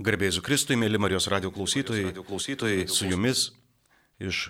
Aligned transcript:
Garbėsiu 0.00 0.40
Kristui, 0.40 0.78
mėly 0.80 0.96
Marijos 0.96 1.26
radio 1.28 1.50
klausytojai, 1.52 2.06
radio 2.06 2.22
klausytojai 2.24 2.86
su 2.88 3.04
jumis 3.04 3.50
iš 4.16 4.46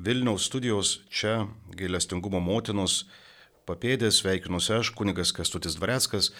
Vilniaus 0.00 0.46
studijos 0.48 0.94
čia 1.12 1.42
gailestingumo 1.76 2.40
motinos 2.40 3.02
papėdės 3.68 4.22
sveikinusi 4.22 4.72
aš, 4.78 4.94
kunigas 4.96 5.34
Kestutis 5.36 5.76
Dvareckas. 5.76 6.30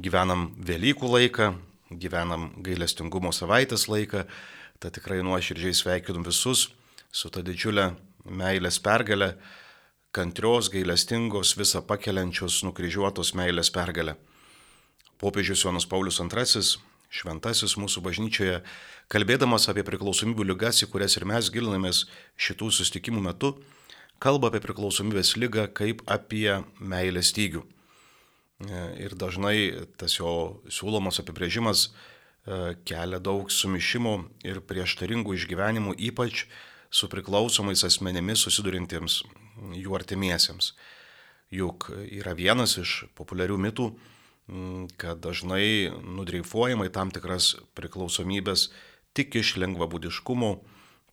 Gyvenam 0.00 0.46
Velykų 0.56 1.12
laiką, 1.18 1.50
gyvenam 1.92 2.48
gailestingumo 2.64 3.34
savaitės 3.36 3.84
laiką, 3.92 4.24
tad 4.80 4.96
tikrai 4.96 5.20
nuoširdžiai 5.28 5.76
sveikinu 5.76 6.24
visus 6.24 6.70
su 7.12 7.28
ta 7.28 7.44
didžiulė 7.44 7.90
meilės 8.24 8.80
pergalė, 8.80 9.34
kantrios, 10.16 10.72
gailestingos, 10.72 11.52
visą 11.60 11.84
pakeliančios, 11.84 12.62
nukryžiuotos 12.70 13.36
meilės 13.36 13.68
pergalė. 13.68 14.16
Popiežius 15.20 15.68
Jonas 15.68 15.84
Paulius 15.84 16.24
II 16.24 16.95
šventasis 17.12 17.76
mūsų 17.80 18.02
bažnyčioje, 18.04 18.60
kalbėdamas 19.12 19.68
apie 19.70 19.84
priklausomybių 19.86 20.50
lygas, 20.50 20.82
į 20.84 20.90
kurias 20.92 21.16
ir 21.18 21.26
mes 21.28 21.50
gilinamės 21.54 22.04
šitų 22.40 22.70
sustikimų 22.74 23.22
metu, 23.28 23.54
kalba 24.22 24.50
apie 24.50 24.62
priklausomybės 24.64 25.36
lygą 25.40 25.68
kaip 25.76 26.02
apie 26.10 26.62
meilės 26.80 27.32
stygių. 27.34 27.62
E, 28.66 28.84
ir 29.04 29.16
dažnai 29.18 29.86
tas 30.00 30.16
jo 30.18 30.62
siūlomas 30.72 31.20
apibrėžimas 31.20 31.88
e, 31.88 32.74
kelia 32.88 33.20
daug 33.20 33.52
sumišimų 33.52 34.16
ir 34.48 34.62
prieštaringų 34.64 35.36
išgyvenimų, 35.36 35.96
ypač 36.08 36.46
su 36.90 37.10
priklausomais 37.12 37.84
asmenėmis 37.84 38.46
susidurintiems 38.46 39.22
jų 39.76 39.96
artimiesiems. 39.98 40.72
Juk 41.52 41.90
yra 42.08 42.32
vienas 42.34 42.74
iš 42.80 43.04
populiarių 43.14 43.58
mitų, 43.68 43.90
kad 45.00 45.18
dažnai 45.24 45.90
nudreifuojama 45.90 46.86
į 46.86 46.92
tam 46.94 47.10
tikras 47.10 47.56
priklausomybės 47.74 48.68
tik 49.16 49.34
iš 49.40 49.56
lengvabūdiškumo, 49.58 50.50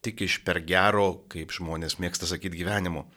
tik 0.06 0.22
iš 0.28 0.42
per 0.46 0.60
gero, 0.68 1.24
kaip 1.32 1.54
žmonės 1.56 1.98
mėgsta 2.04 2.30
sakyti, 2.30 2.60
gyvenimo. 2.62 3.08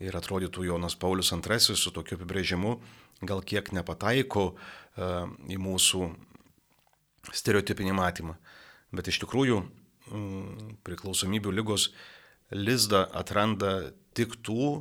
Ir 0.00 0.14
atrodytų 0.16 0.68
Jonas 0.68 0.94
Paulius 0.96 1.32
II 1.34 1.76
su 1.76 1.90
tokiu 1.92 2.16
apibrėžimu 2.16 2.76
gal 3.26 3.42
kiek 3.42 3.72
nepataiko 3.76 4.52
uh, 4.54 5.26
į 5.50 5.58
mūsų 5.60 6.06
stereotipinį 7.36 7.96
matymą. 7.98 8.38
Bet 8.94 9.10
iš 9.10 9.18
tikrųjų 9.24 9.58
mm, 9.60 10.78
priklausomybių 10.86 11.52
lygos 11.58 11.90
lizdą 12.54 13.02
atranda 13.12 13.90
tik 14.16 14.38
tų 14.46 14.80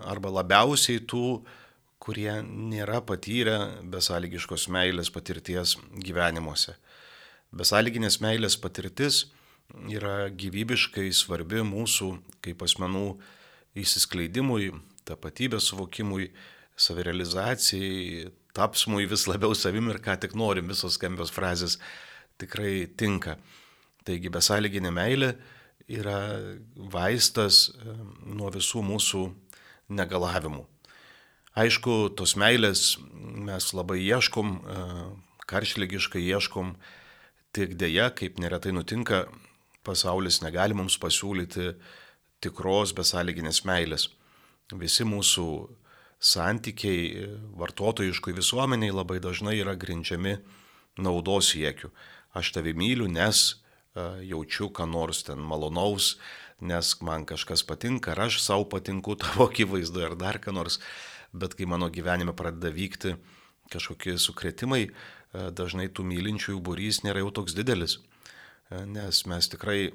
arba 0.00 0.32
labiausiai 0.38 1.02
tų, 1.02 1.26
uh, 1.42 1.60
kurie 2.04 2.32
nėra 2.44 3.00
patyrę 3.06 3.56
besąlygiškos 3.88 4.68
meilės 4.72 5.10
patirties 5.14 5.78
gyvenimuose. 6.04 6.76
Besąlyginės 7.54 8.18
meilės 8.20 8.58
patirtis 8.60 9.24
yra 9.88 10.28
gyvybiškai 10.28 11.06
svarbi 11.16 11.62
mūsų 11.64 12.10
kaip 12.44 12.64
asmenų 12.66 13.06
įsiskleidimui, 13.80 14.72
tapatybės 15.08 15.70
suvokimui, 15.70 16.28
savirealizacijai, 16.76 18.28
tapsmui 18.54 19.08
vis 19.10 19.26
labiau 19.30 19.56
savim 19.56 19.88
ir 19.90 20.00
ką 20.04 20.18
tik 20.20 20.36
norim, 20.38 20.68
visos 20.70 20.98
skambios 20.98 21.32
frazės 21.34 21.78
tikrai 22.38 22.84
tinka. 22.98 23.38
Taigi 24.04 24.28
besąlyginė 24.28 24.92
meilė 24.92 25.32
yra 25.88 26.18
vaistas 26.92 27.70
nuo 28.24 28.52
visų 28.52 28.84
mūsų 28.84 29.24
negalavimų. 29.94 30.73
Aišku, 31.54 32.10
tos 32.18 32.32
meilės 32.34 32.96
mes 33.14 33.68
labai 33.78 34.00
ieškom, 34.02 34.48
e, 34.58 34.78
karšlygiškai 35.46 36.22
ieškom, 36.34 36.72
tik 37.54 37.76
dėja, 37.78 38.08
kaip 38.10 38.40
neretai 38.42 38.72
nutinka, 38.74 39.28
pasaulis 39.86 40.40
negali 40.42 40.74
mums 40.74 40.98
pasiūlyti 40.98 41.76
tikros 42.42 42.90
besąlyginės 42.98 43.62
meilės. 43.68 44.08
Visi 44.74 45.06
mūsų 45.06 45.46
santykiai 46.18 47.30
vartotojiškui 47.62 48.34
visuomeniai 48.34 48.90
labai 48.90 49.20
dažnai 49.22 49.54
yra 49.60 49.76
grindžiami 49.78 50.40
naudos 50.98 51.52
siekiu. 51.52 51.92
Aš 52.34 52.50
tave 52.56 52.74
myliu, 52.74 53.06
nes 53.06 53.46
e, 53.94 54.26
jaučiu, 54.26 54.72
ką 54.74 54.90
nors 54.90 55.22
ten 55.22 55.38
malonaus, 55.38 56.16
nes 56.58 56.96
man 56.98 57.22
kažkas 57.28 57.62
patinka, 57.62 58.10
ar 58.10 58.26
aš 58.26 58.42
savo 58.42 58.66
patinku 58.66 59.14
tavo 59.22 59.46
akivaizdu, 59.46 60.02
ar 60.02 60.18
dar 60.18 60.42
ką 60.42 60.50
nors 60.50 60.80
bet 61.34 61.56
kai 61.58 61.66
mano 61.66 61.90
gyvenime 61.90 62.34
pradeda 62.36 62.70
vykti 62.72 63.16
kažkokie 63.72 64.16
sukretimai, 64.18 64.86
e, 64.86 65.46
dažnai 65.50 65.88
tų 65.90 66.06
mylinčiųjų 66.08 66.60
būrys 66.64 67.02
nėra 67.04 67.24
jau 67.24 67.32
toks 67.40 67.56
didelis, 67.56 67.98
e, 67.98 68.84
nes 68.86 69.24
mes 69.30 69.50
tikrai 69.50 69.92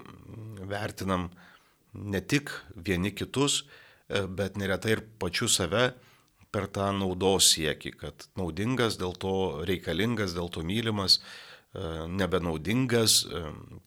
vertinam 0.69 1.29
ne 1.93 2.21
tik 2.21 2.51
vieni 2.75 3.13
kitus, 3.15 3.63
e, 4.09 4.25
bet 4.27 4.57
neretai 4.57 4.97
ir 4.97 5.03
pačiu 5.21 5.47
save 5.47 5.93
per 6.51 6.67
tą 6.67 6.89
naudos 6.97 7.53
siekį, 7.53 7.93
kad 7.97 8.27
naudingas, 8.35 8.97
dėl 8.97 9.13
to 9.13 9.63
reikalingas, 9.69 10.33
dėl 10.33 10.49
to 10.49 10.65
mylimas, 10.65 11.19
nebenaudingas, 12.09 13.27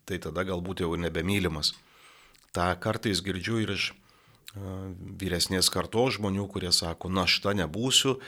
tai 0.06 0.20
tada 0.22 0.44
galbūt 0.46 0.84
jau 0.84 0.92
nebemylimas. 0.94 1.72
Ta 2.54 2.68
kartais 2.78 3.18
girdžiu 3.18 3.58
ir 3.64 3.72
iš 3.74 3.88
vyresnės 4.54 5.70
kartos 5.72 6.18
žmonių, 6.18 6.46
kurie 6.50 6.72
sako, 6.72 7.08
našta 7.08 7.54
nebūsiu 7.56 8.18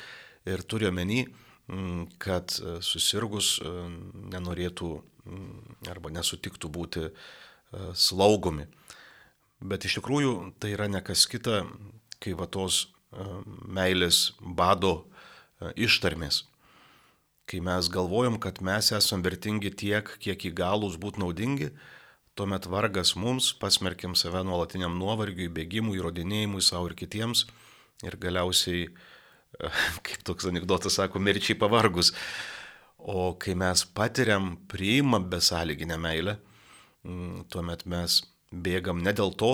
ir 0.48 0.62
turiu 0.64 0.88
omeny, 0.88 1.26
mm, 1.68 2.16
kad 2.18 2.56
e, 2.60 2.78
susirgus 2.84 3.58
e, 3.60 3.72
nenorėtų 4.32 4.90
mm, 5.00 5.90
arba 5.92 6.12
nesutiktų 6.14 6.70
būti 6.72 7.04
e, 7.08 7.12
slaugomi. 7.92 8.66
Bet 9.64 9.84
iš 9.84 9.98
tikrųjų 10.00 10.54
tai 10.60 10.74
yra 10.74 10.88
nekas 10.88 11.26
kita, 11.30 11.64
kai 12.20 12.34
va 12.36 12.48
tos 12.48 12.88
meilės 13.70 14.32
bado 14.40 15.04
ištarmės. 15.78 16.42
Kai 17.46 17.60
mes 17.62 17.86
galvojam, 17.92 18.40
kad 18.42 18.58
mes 18.64 18.90
esame 18.96 19.22
vertingi 19.22 19.70
tiek, 19.70 20.08
kiek 20.18 20.48
įgalus 20.50 20.96
būti 21.00 21.22
naudingi, 21.22 21.70
Tuomet 22.34 22.66
vargas 22.66 23.12
mums, 23.14 23.52
pasmerkiam 23.54 24.16
save 24.18 24.40
nuolatiniam 24.42 24.96
nuovargiui, 24.98 25.46
bėgimui, 25.54 26.00
įrodinėjimui 26.00 26.62
savo 26.66 26.88
ir 26.90 26.96
kitiems 26.98 27.44
ir 28.02 28.16
galiausiai, 28.18 28.88
kaip 30.06 30.24
toks 30.26 30.48
anegdotas 30.50 30.98
sako, 30.98 31.22
mirčiai 31.22 31.54
pavargus. 31.60 32.10
O 32.98 33.34
kai 33.38 33.54
mes 33.54 33.84
patiriam, 33.86 34.54
priimam 34.66 35.28
besąlyginę 35.30 35.98
meilę, 36.00 36.38
mm, 37.06 37.44
tuomet 37.54 37.84
mes 37.86 38.18
bėgam 38.50 39.04
ne 39.04 39.14
dėl 39.14 39.30
to, 39.38 39.52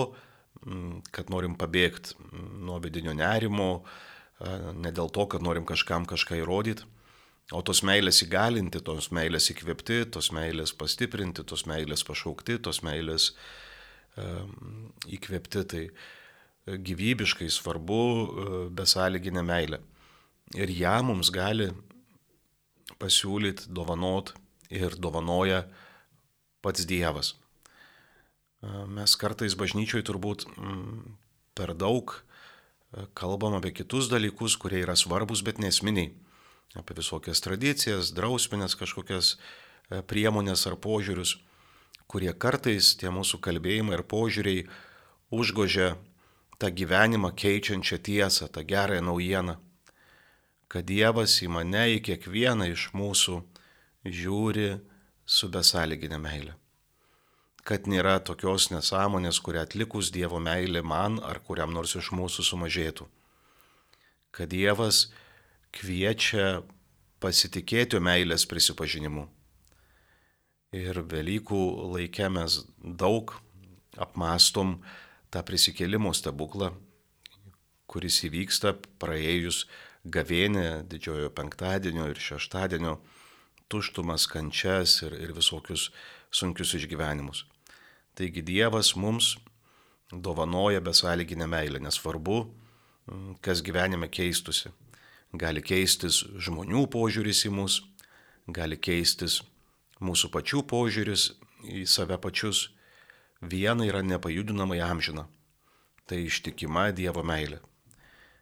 mm, 0.65 1.03
kad 1.13 1.29
norim 1.29 1.53
pabėgti 1.61 2.17
nuo 2.65 2.79
vidinio 2.81 3.13
nerimo, 3.13 3.69
ne 4.73 4.89
dėl 4.89 5.13
to, 5.13 5.27
kad 5.29 5.45
norim 5.45 5.69
kažkam 5.69 6.09
kažką 6.09 6.41
įrodyti, 6.41 6.89
O 7.51 7.59
tos 7.67 7.81
meilės 7.83 8.21
įgalinti, 8.23 8.79
tos 8.79 9.09
meilės 9.11 9.49
įkvėpti, 9.51 10.05
tos 10.15 10.29
meilės 10.31 10.71
pastiprinti, 10.77 11.43
tos 11.43 11.65
meilės 11.67 12.05
pašaukti, 12.07 12.55
tos 12.63 12.79
meilės 12.87 13.33
um, 14.15 14.87
įkvėpti, 15.11 15.63
tai 15.73 15.81
e, 15.89 16.77
gyvybiškai 16.79 17.49
svarbu 17.51 17.99
uh, 17.99 18.55
besąlyginė 18.71 19.43
meilė. 19.43 19.81
Ir 20.55 20.71
ją 20.71 20.95
mums 21.07 21.31
gali 21.35 21.67
pasiūlyti, 23.03 23.67
dovanot 23.67 24.31
ir 24.71 24.95
dovanoja 24.95 25.65
pats 26.63 26.87
Dievas. 26.87 27.35
Uh, 28.63 28.87
mes 28.87 29.19
kartais 29.19 29.59
bažnyčioj 29.59 30.07
turbūt 30.07 30.47
per 31.57 31.75
daug 31.75 32.15
kalbam 33.15 33.59
apie 33.59 33.71
kitus 33.75 34.07
dalykus, 34.11 34.55
kurie 34.59 34.85
yra 34.85 34.95
svarbus, 34.99 35.43
bet 35.43 35.59
nesminiai 35.63 36.11
apie 36.79 36.95
visokias 36.97 37.41
tradicijas, 37.43 38.13
drausminės 38.15 38.77
kažkokias 38.79 39.35
e, 39.35 40.01
priemonės 40.07 40.65
ar 40.69 40.77
požiūrius, 40.79 41.35
kurie 42.11 42.31
kartais 42.33 42.93
tie 42.99 43.11
mūsų 43.11 43.41
kalbėjimai 43.43 43.97
ir 43.97 44.05
požiūriai 44.07 44.63
užgožia 45.31 45.95
tą 46.61 46.69
gyvenimą 46.69 47.33
keičiančią 47.35 47.97
tiesą, 48.05 48.47
tą 48.47 48.63
gerąją 48.67 49.03
naujieną, 49.07 49.57
kad 50.71 50.87
Dievas 50.87 51.39
į 51.43 51.49
mane, 51.51 51.87
į 51.97 52.01
kiekvieną 52.07 52.69
iš 52.71 52.91
mūsų 52.95 53.41
žiūri 54.05 54.69
su 55.25 55.49
besąlyginė 55.51 56.19
meilė. 56.21 56.53
Kad 57.67 57.85
nėra 57.91 58.17
tokios 58.25 58.69
nesąmonės, 58.73 59.39
kurią 59.43 59.65
atlikus 59.67 60.09
Dievo 60.15 60.39
meilė 60.41 60.81
man 60.81 61.19
ar 61.21 61.41
kuriam 61.45 61.73
nors 61.75 61.95
iš 61.99 62.09
mūsų 62.15 62.45
sumažėtų. 62.47 63.05
Kad 64.31 64.49
Dievas 64.53 65.09
kviečia 65.75 66.61
pasitikėti 67.21 67.99
meilės 68.01 68.47
prisipažinimu. 68.49 69.27
Ir 70.71 71.01
Velykų 71.11 71.61
laikė 71.91 72.29
mes 72.31 72.61
daug 72.79 73.33
apmastom 73.99 74.77
tą 75.31 75.43
prisikėlimo 75.47 76.13
stebuklą, 76.15 76.71
kuris 77.91 78.21
įvyksta 78.27 78.77
praėjus 79.01 79.65
gavėnė 80.07 80.83
didžiojo 80.89 81.29
penktadienio 81.35 82.07
ir 82.09 82.19
šeštadienio, 82.19 82.97
tuštumas, 83.71 84.27
kančias 84.31 84.97
ir, 85.05 85.15
ir 85.19 85.35
visokius 85.35 85.89
sunkius 86.31 86.73
išgyvenimus. 86.79 87.45
Taigi 88.15 88.43
Dievas 88.43 88.95
mums 88.95 89.35
dovanoja 90.11 90.81
besąlyginę 90.83 91.47
meilę, 91.47 91.79
nesvarbu, 91.79 92.45
kas 93.41 93.61
gyvenime 93.63 94.09
keistusi. 94.11 94.71
Gali 95.31 95.61
keistis 95.63 96.25
žmonių 96.43 96.87
požiūris 96.91 97.45
į 97.47 97.53
mus, 97.55 97.79
gali 98.51 98.75
keistis 98.75 99.39
mūsų 100.03 100.27
pačių 100.33 100.63
požiūris 100.67 101.29
į 101.63 101.85
save 101.87 102.17
pačius. 102.19 102.69
Viena 103.41 103.87
yra 103.87 104.01
nepajudinamai 104.03 104.81
amžina- 104.83 105.27
tai 106.07 106.25
ištikima 106.27 106.91
Dievo 106.91 107.23
meilė. 107.23 107.59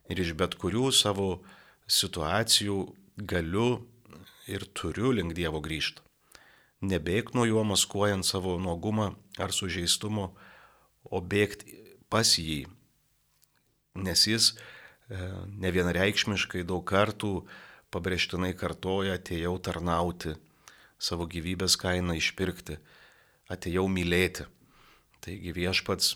Ir 0.09 0.19
iš 0.19 0.33
bet 0.33 0.57
kurių 0.57 0.91
savo 0.91 1.43
situacijų 1.87 2.95
galiu 3.17 3.85
ir 4.47 4.65
turiu 4.73 5.13
link 5.13 5.35
Dievo 5.37 5.61
grįžti. 5.61 6.01
Nebėg 6.81 7.33
nuo 7.35 7.45
juo 7.45 7.63
maskuojant 7.63 8.25
savo 8.25 8.57
nuogumą 8.57 9.15
ar 9.37 9.51
sužeistumo, 9.51 10.33
o 11.03 11.21
bėgti 11.21 11.75
pas 12.09 12.37
jį, 12.39 12.67
nes 13.95 14.27
jis 14.27 14.53
ne 15.09 15.71
vienareikšmiškai 15.73 16.63
daug 16.67 16.83
kartų 16.87 17.43
pabrėžtinai 17.93 18.53
kartoja, 18.57 19.17
atėjau 19.17 19.55
tarnauti, 19.65 20.35
savo 21.01 21.25
gyvybės 21.29 21.77
kainą 21.79 22.17
išpirkti, 22.19 22.77
atėjau 23.49 23.87
mylėti. 23.89 24.45
Taigi 25.23 25.55
viešpats 25.55 26.13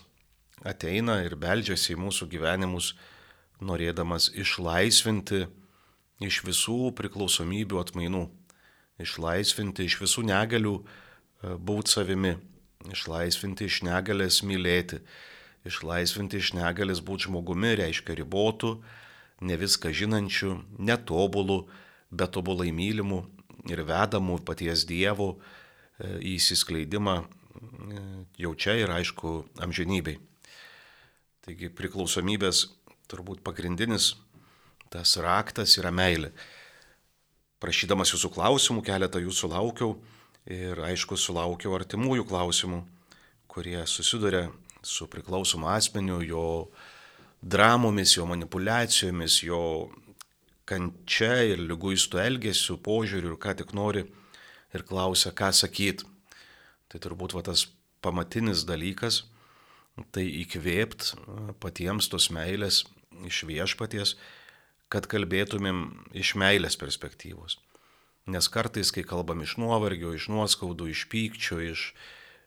ateina 0.64 1.20
ir 1.26 1.36
beldžiasi 1.40 1.96
į 1.96 2.02
mūsų 2.06 2.30
gyvenimus, 2.32 2.94
norėdamas 3.64 4.30
išlaisvinti 4.38 5.48
iš 6.24 6.44
visų 6.46 6.94
priklausomybių 6.96 7.82
atmainų, 7.82 8.24
išlaisvinti 9.02 9.90
iš 9.90 10.00
visų 10.04 10.24
negalių 10.30 10.78
e, 10.80 10.86
būti 11.58 11.96
savimi, 11.98 12.36
Išlaisvinti 12.92 13.70
iš 13.70 13.82
negalės 13.88 14.42
mylėti, 14.44 15.00
išlaisvinti 15.68 16.40
iš 16.42 16.54
negalės 16.58 17.02
būti 17.06 17.30
žmogumi 17.30 17.74
reiškia 17.80 18.16
ribotų, 18.20 18.76
ne 19.44 19.58
viską 19.60 19.92
žinančių, 19.96 20.54
netobulų, 20.80 21.64
bet 22.12 22.34
tobulai 22.36 22.72
mylimų 22.76 23.24
ir 23.72 23.84
vedamų 23.88 24.40
paties 24.48 24.86
Dievo 24.88 25.34
e, 25.34 26.20
įsiskleidimą 26.36 27.16
e, 27.24 27.28
jau 28.44 28.54
čia 28.56 28.78
ir 28.82 28.94
aišku 28.94 29.36
amžinybei. 29.64 30.20
Taigi 31.44 31.72
priklausomybės 31.76 32.68
turbūt 33.12 33.44
pagrindinis 33.44 34.14
tas 34.94 35.18
raktas 35.20 35.78
yra 35.80 35.92
meilė. 35.92 36.32
Prašydamas 37.64 38.12
jūsų 38.14 38.30
klausimų, 38.36 38.84
keletą 38.86 39.22
jūsų 39.24 39.50
laukiau 39.56 39.96
Ir 40.44 40.76
aišku, 40.84 41.16
sulaukiau 41.16 41.72
artimųjų 41.78 42.26
klausimų, 42.28 42.82
kurie 43.48 43.80
susiduria 43.88 44.50
su 44.84 45.08
priklausomu 45.08 45.68
asmeniu, 45.72 46.22
jo 46.22 46.46
dramomis, 47.42 48.18
jo 48.18 48.28
manipulacijomis, 48.30 49.42
jo 49.44 49.62
kančia 50.70 51.42
ir 51.52 51.64
lyguistų 51.64 52.22
elgesių, 52.24 52.78
požiūrių 52.84 53.34
ir 53.34 53.40
ką 53.42 53.56
tik 53.60 53.74
nori 53.76 54.06
ir 54.74 54.86
klausia, 54.88 55.34
ką 55.36 55.52
sakyt. 55.56 56.06
Tai 56.92 57.02
turbūt 57.04 57.36
va 57.36 57.44
tas 57.44 57.68
pamatinis 58.04 58.66
dalykas- 58.68 59.24
tai 60.14 60.26
įkvėpt 60.44 61.14
patiems 61.60 62.10
tos 62.10 62.30
meilės 62.30 62.84
iš 63.26 63.44
viešpaties, 63.46 64.16
kad 64.90 65.08
kalbėtumėm 65.08 66.10
iš 66.14 66.36
meilės 66.36 66.78
perspektyvos. 66.78 67.58
Nes 68.26 68.48
kartais, 68.48 68.92
kai 68.92 69.04
kalbam 69.04 69.42
iš 69.42 69.58
nuovargio, 69.58 70.14
iš 70.16 70.30
nuoskaudų, 70.32 70.90
iš 70.90 71.08
pykčio, 71.12 71.60
iš 71.60 71.94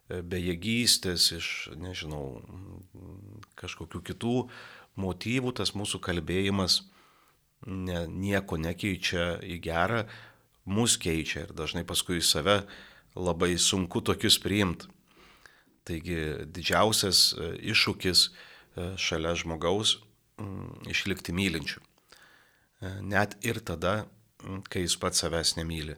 bejėgystės, 0.09 1.31
iš, 1.35 1.49
nežinau, 1.81 2.41
kažkokių 3.59 4.03
kitų 4.11 4.37
motyvų, 5.01 5.53
tas 5.59 5.75
mūsų 5.75 6.01
kalbėjimas 6.05 6.85
ne, 7.67 8.05
nieko 8.07 8.59
nekeičia 8.61 9.37
į 9.43 9.59
gerą, 9.65 10.05
mus 10.67 10.97
keičia 11.01 11.47
ir 11.47 11.57
dažnai 11.59 11.85
paskui 11.87 12.21
į 12.21 12.27
save 12.27 12.61
labai 13.17 13.57
sunku 13.59 14.03
tokius 14.05 14.39
priimti. 14.43 14.91
Taigi 15.87 16.47
didžiausias 16.51 17.29
e, 17.35 17.51
iššūkis 17.73 18.25
e, 18.27 18.31
šalia 18.99 19.37
žmogaus 19.39 20.01
išlikti 20.91 21.33
mylinčiu. 21.33 21.81
Net 23.01 23.39
ir 23.47 23.63
tada, 23.65 24.05
kai 24.69 24.83
jis 24.83 24.99
pats 25.01 25.23
savęs 25.23 25.55
nemyli. 25.57 25.95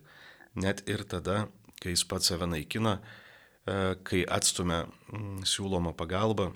Net 0.55 0.85
ir 0.87 1.03
tada, 1.11 1.49
kai 1.83 1.97
jis 1.97 2.05
pats 2.07 2.31
save 2.31 2.47
naikina, 2.47 3.01
e, 3.01 3.28
kai 4.07 4.23
atstumia 4.25 4.85
mm, 4.87 5.45
siūloma 5.49 5.93
pagalba, 5.97 6.51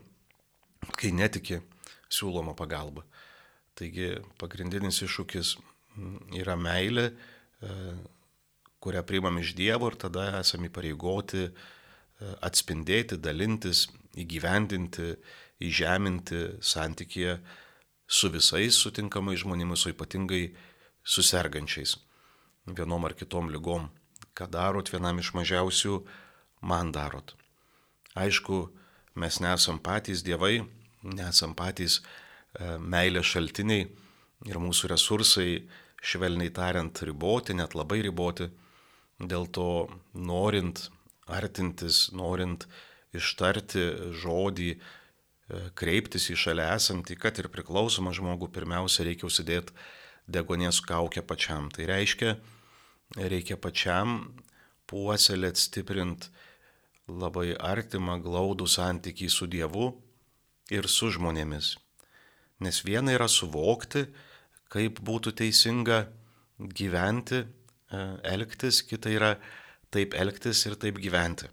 kai 0.99 1.13
netiki 1.15 1.61
siūloma 2.13 2.55
pagalba. 2.59 3.05
Taigi 3.79 4.15
pagrindinis 4.41 5.03
iššūkis 5.07 5.55
mm, 5.57 6.35
yra 6.43 6.57
meilė, 6.61 7.09
e, 7.11 7.77
kurią 8.83 9.03
priimam 9.07 9.39
iš 9.41 9.55
Dievo 9.59 9.91
ir 9.91 9.99
tada 10.01 10.29
esame 10.41 10.71
įpareigoti 10.71 11.47
e, 11.47 11.53
atspindėti, 12.45 13.21
dalintis, 13.23 13.87
įgyvendinti, 14.19 15.15
įžeminti 15.63 16.43
santykėje 16.61 17.39
su 18.13 18.29
visais 18.33 18.77
sutinkamais 18.77 19.41
žmonėmis, 19.45 19.87
o 19.87 19.93
ypatingai 19.95 20.45
susergančiais 21.03 21.97
vienom 22.67 23.07
ar 23.09 23.15
kitom 23.19 23.49
lygom. 23.51 23.89
Ką 24.37 24.49
darot 24.53 24.91
vienam 24.93 25.19
iš 25.21 25.33
mažiausių, 25.37 26.03
man 26.63 26.93
darot. 26.95 27.35
Aišku, 28.19 28.67
mes 29.19 29.41
nesam 29.43 29.81
patys 29.83 30.23
dievai, 30.25 30.63
nesam 31.03 31.55
patys 31.59 32.01
e, 32.01 32.77
meilės 32.79 33.31
šaltiniai 33.33 33.87
ir 34.49 34.59
mūsų 34.63 34.93
resursai, 34.93 35.63
švelniai 36.03 36.51
tariant, 36.55 37.03
riboti, 37.07 37.55
net 37.55 37.77
labai 37.79 38.03
riboti. 38.07 38.49
Dėl 39.23 39.47
to 39.55 39.87
norint 40.19 40.89
artintis, 41.31 42.09
norint 42.17 42.67
ištarti 43.15 44.13
žodį, 44.23 44.71
e, 44.75 44.81
kreiptis 45.79 46.31
į 46.33 46.39
šalia 46.47 46.73
esantį, 46.77 47.19
kad 47.21 47.39
ir 47.39 47.51
priklausomą 47.53 48.15
žmogų, 48.17 48.51
pirmiausia 48.55 49.07
reikia 49.09 49.29
užsidėti 49.29 49.77
degonės 50.33 50.81
kaukę 50.85 51.23
pačiam. 51.27 51.71
Tai 51.75 51.87
reiškia, 51.91 52.37
reikia 53.19 53.59
pačiam 53.61 54.33
puoselėt, 54.91 55.61
stiprint 55.61 56.29
labai 57.09 57.53
artimą, 57.59 58.19
glaudų 58.23 58.69
santykį 58.71 59.29
su 59.31 59.49
Dievu 59.51 59.91
ir 60.71 60.89
su 60.89 61.11
žmonėmis. 61.13 61.77
Nes 62.63 62.83
viena 62.87 63.15
yra 63.17 63.29
suvokti, 63.29 64.07
kaip 64.73 65.01
būtų 65.03 65.35
teisinga 65.41 66.07
gyventi, 66.59 67.43
e, 67.43 68.05
elgtis, 68.33 68.83
kita 68.87 69.11
yra 69.11 69.33
taip 69.91 70.15
elgtis 70.15 70.63
ir 70.67 70.79
taip 70.79 71.01
gyventi. 71.03 71.51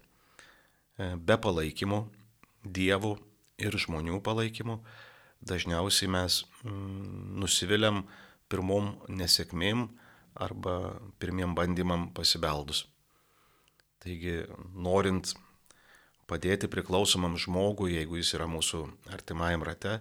E, 0.98 1.14
be 1.16 1.36
palaikymo, 1.36 2.06
Dievų 2.60 3.14
ir 3.56 3.72
žmonių 3.72 4.18
palaikymo 4.20 4.82
dažniausiai 5.40 6.10
mes 6.12 6.42
mm, 6.60 7.38
nusiviliam 7.40 8.02
pirmom 8.52 8.92
nesėkmėm 9.08 9.86
arba 10.36 11.00
pirmiem 11.18 11.54
bandymam 11.56 12.10
pasibeldus. 12.14 12.84
Taigi, 14.00 14.40
norint 14.74 15.34
padėti 16.30 16.70
priklausomam 16.70 17.36
žmogui, 17.40 17.94
jeigu 17.98 18.20
jis 18.20 18.34
yra 18.38 18.46
mūsų 18.48 18.84
artimajam 19.12 19.64
rate, 19.66 19.98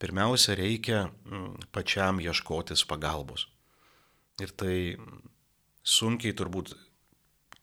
pirmiausia 0.00 0.56
reikia 0.58 1.08
mm, 1.08 1.68
pačiam 1.74 2.22
ieškotis 2.22 2.86
pagalbos. 2.88 3.48
Ir 4.38 4.54
tai 4.54 4.96
sunkiai 5.82 6.36
turbūt 6.38 6.76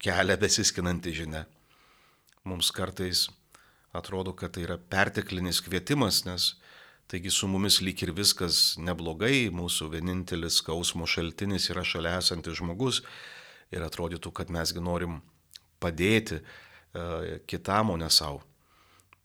kelia 0.02 0.36
besiskinanti 0.38 1.16
žinia. 1.16 1.46
Mums 2.46 2.70
kartais 2.76 3.26
atrodo, 3.96 4.36
kad 4.38 4.54
tai 4.54 4.68
yra 4.68 4.78
perteklinis 4.78 5.64
kvietimas, 5.66 6.26
nes 6.28 6.54
Taigi 7.06 7.30
su 7.30 7.46
mumis 7.46 7.84
lyg 7.86 8.02
ir 8.02 8.10
viskas 8.18 8.80
neblogai, 8.82 9.52
mūsų 9.54 9.92
vienintelis 9.94 10.56
skausmo 10.58 11.06
šaltinis 11.06 11.68
yra 11.70 11.84
šalia 11.86 12.16
esantis 12.18 12.58
žmogus 12.58 13.04
ir 13.70 13.86
atrodytų, 13.86 14.32
kad 14.34 14.50
mesgi 14.50 14.82
norim 14.82 15.20
padėti 15.86 16.42
uh, 16.42 17.40
kitam, 17.50 17.94
o 17.94 18.00
ne 18.02 18.10
savo. 18.10 18.42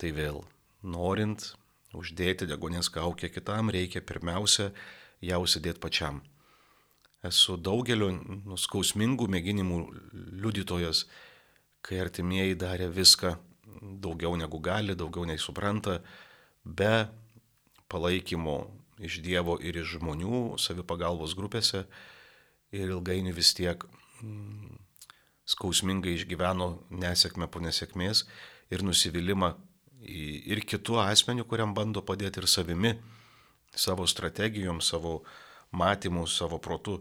Tai 0.01 0.13
vėl, 0.17 0.43
norint 0.85 1.51
uždėti 1.97 2.49
degonės 2.49 2.89
kaukę 2.93 3.29
kitam, 3.33 3.73
reikia 3.73 4.05
pirmiausia 4.05 4.71
ją 5.25 5.41
užsidėti 5.43 5.83
pačiam. 5.83 6.21
Esu 7.27 7.59
daugelio 7.61 8.09
nuskausmingų 8.49 9.27
mėginimų 9.29 9.81
liudytojas, 10.41 11.05
kai 11.85 12.01
artimieji 12.01 12.57
darė 12.57 12.89
viską 12.93 13.35
daugiau 13.81 14.37
negu 14.41 14.61
gali, 14.61 14.97
daugiau 14.97 15.27
nei 15.29 15.41
supranta, 15.41 15.99
be 16.65 17.09
palaikymo 17.93 18.57
iš 19.01 19.21
Dievo 19.25 19.57
ir 19.61 19.81
iš 19.81 19.97
žmonių 19.99 20.57
savipagalbos 20.61 21.37
grupėse 21.37 21.85
ir 22.73 22.89
ilgainiui 22.89 23.37
vis 23.37 23.53
tiek 23.57 23.85
mm, 24.23 24.80
skausmingai 25.51 26.15
išgyveno 26.15 26.71
nesėkmę 26.95 27.49
po 27.51 27.63
nesėkmės 27.65 28.25
ir 28.71 28.85
nusivylimą 28.87 29.55
ir 30.01 30.63
kitų 30.65 31.01
asmenių, 31.03 31.45
kuriam 31.49 31.75
bando 31.77 32.03
padėti 32.07 32.41
ir 32.41 32.49
savimi, 32.49 32.95
savo 33.77 34.07
strategijom, 34.09 34.81
savo 34.81 35.21
matymu, 35.77 36.27
savo 36.27 36.59
protu. 36.59 37.01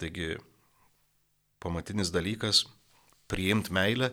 Taigi 0.00 0.34
pamatinis 1.62 2.10
dalykas- 2.10 2.64
priimti 3.30 3.72
meilę, 3.72 4.12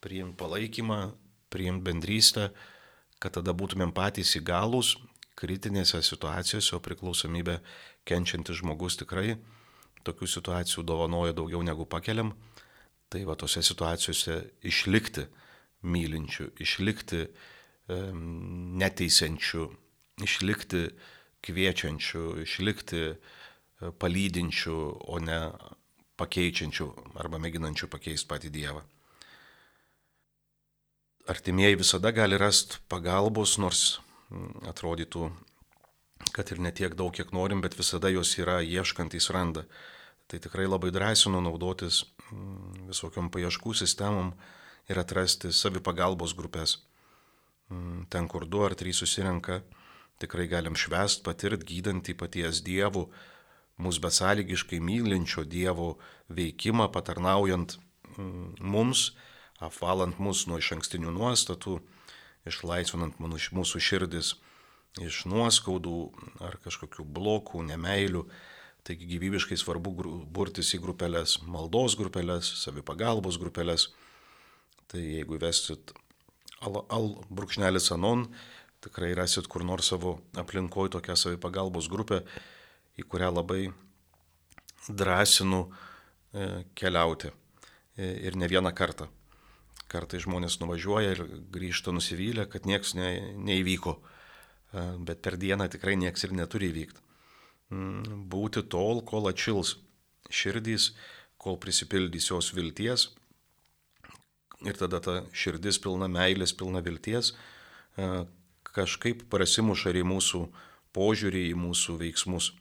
priimti 0.00 0.36
palaikymą, 0.36 1.12
priimti 1.50 1.84
bendrystę, 1.84 2.50
kad 3.20 3.32
tada 3.32 3.52
būtumėm 3.52 3.92
patys 3.92 4.34
įgalus 4.40 4.96
kritinėse 5.36 6.02
situacijose, 6.02 6.74
o 6.76 6.80
priklausomybė 6.80 7.60
kenčiantis 8.04 8.60
žmogus 8.60 8.96
tikrai 8.96 9.36
tokių 10.06 10.26
situacijų 10.26 10.82
dovanoja 10.82 11.32
daugiau 11.32 11.62
negu 11.62 11.86
pakeliam. 11.86 12.32
Tai 13.12 13.24
va 13.28 13.34
tose 13.36 13.60
situacijose 13.60 14.38
išlikti 14.64 15.26
mylinčių, 15.84 16.46
išlikti 16.64 17.26
neteisiančių, 18.82 19.64
išlikti 20.22 20.82
kviečiančių, 21.42 22.24
išlikti 22.44 23.02
e, 23.10 23.16
palydinčių, 23.98 24.76
o 25.10 25.18
ne 25.18 25.40
pakeičiančių 26.20 26.86
arba 27.18 27.40
mėginančių 27.42 27.88
pakeisti 27.90 28.30
patį 28.30 28.52
Dievą. 28.54 28.82
Artimieji 31.32 31.80
visada 31.80 32.12
gali 32.14 32.38
rasti 32.38 32.78
pagalbos, 32.90 33.56
nors 33.58 34.00
atrodytų, 34.70 35.28
kad 36.32 36.50
ir 36.54 36.62
netiek 36.62 36.94
daug, 36.98 37.12
kiek 37.14 37.34
norim, 37.34 37.60
bet 37.62 37.76
visada 37.78 38.10
jos 38.10 38.38
yra 38.38 38.60
ieškantys 38.62 39.30
randa. 39.34 39.66
Tai 40.30 40.38
tikrai 40.40 40.66
labai 40.70 40.90
drąsinu 40.94 41.42
naudotis 41.44 42.04
visokiam 42.88 43.30
paieškų 43.32 43.74
sistemom 43.76 44.32
ir 44.90 45.00
atrasti 45.02 45.52
savipagalbos 45.54 46.34
grupės. 46.38 46.78
Ten, 48.12 48.28
kur 48.28 48.46
du 48.46 48.64
ar 48.66 48.74
trys 48.76 49.00
susirenka, 49.00 49.62
tikrai 50.20 50.48
galim 50.50 50.76
švest, 50.76 51.22
patirt 51.24 51.64
gydantį 51.68 52.16
paties 52.18 52.60
dievų, 52.66 53.06
mūsų 53.82 54.04
besąlygiškai 54.04 54.80
mylinčio 54.84 55.46
dievo 55.48 55.96
veikimą, 56.28 56.90
patarnaujant 56.92 57.78
mums, 58.60 59.12
apvalant 59.62 60.18
mus 60.20 60.46
nuo 60.46 60.60
iš 60.60 60.74
ankstinių 60.76 61.14
nuostatų, 61.16 61.78
išlaisvinant 62.48 63.20
mūsų 63.22 63.80
širdis 63.80 64.34
iš 65.00 65.24
nuoskaudų 65.30 65.98
ar 66.44 66.58
kažkokių 66.64 67.06
blokų, 67.06 67.62
nemailių. 67.70 68.26
Taigi 68.82 69.06
gyvybiškai 69.06 69.56
svarbu 69.60 69.92
burtis 70.34 70.72
į 70.74 70.80
grupelės, 70.82 71.36
maldos 71.46 71.94
grupelės, 71.98 72.48
savipagalbos 72.64 73.38
grupelės. 73.38 73.92
Tai 74.90 74.98
jeigu 74.98 75.38
vestit 75.38 75.92
al, 76.66 76.82
al 76.90 77.12
brūkšnelis 77.30 77.92
anon, 77.94 78.26
tikrai 78.82 79.12
rasit 79.14 79.46
kur 79.46 79.62
nors 79.66 79.92
savo 79.92 80.16
aplinkoje 80.38 80.96
tokią 80.96 81.14
savipagalbos 81.18 81.86
grupę, 81.92 82.24
į 82.98 83.06
kurią 83.06 83.30
labai 83.36 83.62
drąsinu 84.88 85.62
e, 85.68 86.48
keliauti. 86.74 87.30
E, 87.96 88.10
ir 88.26 88.36
ne 88.36 88.48
vieną 88.50 88.74
kartą. 88.74 89.06
Kartai 89.92 90.18
žmonės 90.24 90.58
nuvažiuoja 90.62 91.14
ir 91.14 91.22
grįžta 91.52 91.94
nusivylę, 91.94 92.48
kad 92.50 92.66
nieks 92.66 92.96
ne, 92.98 93.12
neįvyko. 93.46 93.94
E, 93.94 94.84
bet 95.06 95.22
per 95.22 95.38
dieną 95.38 95.70
tikrai 95.70 95.94
nieks 96.00 96.26
ir 96.26 96.34
neturi 96.34 96.72
įvykti. 96.72 97.11
Mm, 97.72 98.26
būti 98.28 98.60
tol, 98.68 99.00
kol 99.08 99.30
atšils 99.30 99.76
širdys, 100.32 100.90
kol 101.40 101.56
prisipildys 101.60 102.28
jos 102.28 102.50
vilties 102.52 103.08
ir 104.66 104.76
tada 104.78 105.00
ta 105.02 105.14
širdis 105.34 105.80
pilna 105.82 106.08
meilės, 106.10 106.52
pilna 106.54 106.82
vilties 106.84 107.32
e, 107.32 108.24
kažkaip 108.76 109.24
prasimuša 109.32 109.92
ir 109.92 110.02
į 110.02 110.04
mūsų 110.10 110.42
požiūrį, 110.96 111.46
į 111.52 111.56
mūsų 111.58 111.96
veiksmus. 112.02 112.52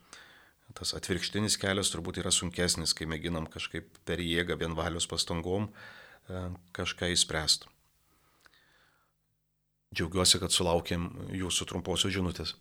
Tas 0.77 0.95
atvirkštinis 0.95 1.59
kelias 1.59 1.91
turbūt 1.91 2.21
yra 2.21 2.31
sunkesnis, 2.31 2.95
kai 2.95 3.09
mėginam 3.09 3.49
kažkaip 3.51 3.91
per 4.07 4.23
jėgą 4.23 4.55
vienvalios 4.63 5.09
pastangom 5.11 5.67
e, 5.67 6.47
kažką 6.77 7.11
įspręsti. 7.17 7.67
Džiaugiuosi, 9.91 10.39
kad 10.39 10.55
sulaukėm 10.55 11.09
jūsų 11.35 11.67
trumposios 11.67 12.15
žinutės. 12.15 12.55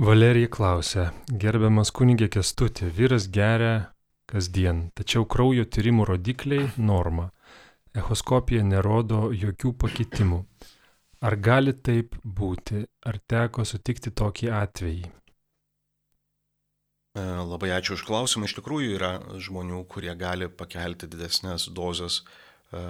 Valerija 0.00 0.48
klausia, 0.48 1.02
gerbiamas 1.28 1.90
kunigė 1.92 2.30
Kestutė, 2.32 2.86
vyras 2.96 3.26
geria 3.28 3.90
kasdien, 4.32 4.86
tačiau 4.96 5.26
kraujo 5.28 5.66
tyrimų 5.68 6.06
rodikliai 6.08 6.70
norma. 6.80 7.26
Echoskopija 7.92 8.64
nerodo 8.64 9.28
jokių 9.28 9.74
pakitimų. 9.84 10.40
Ar 11.20 11.36
gali 11.36 11.76
taip 11.76 12.16
būti? 12.24 12.86
Ar 13.04 13.20
teko 13.28 13.68
sutikti 13.68 14.08
tokį 14.16 14.48
atvejį? 14.62 15.04
E, 17.20 17.28
labai 17.52 17.74
ačiū 17.76 18.00
už 18.00 18.08
klausimą. 18.08 18.48
Iš 18.48 18.56
tikrųjų 18.56 18.96
yra 18.96 19.14
žmonių, 19.36 19.84
kurie 19.84 20.16
gali 20.16 20.48
pakelti 20.48 21.12
didesnės 21.12 21.68
dozes 21.76 22.22
e, 22.72 22.86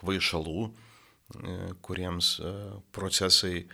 kvaišalų, 0.00 0.70
e, 0.70 1.58
kuriems 1.84 2.38
procesai, 2.96 3.66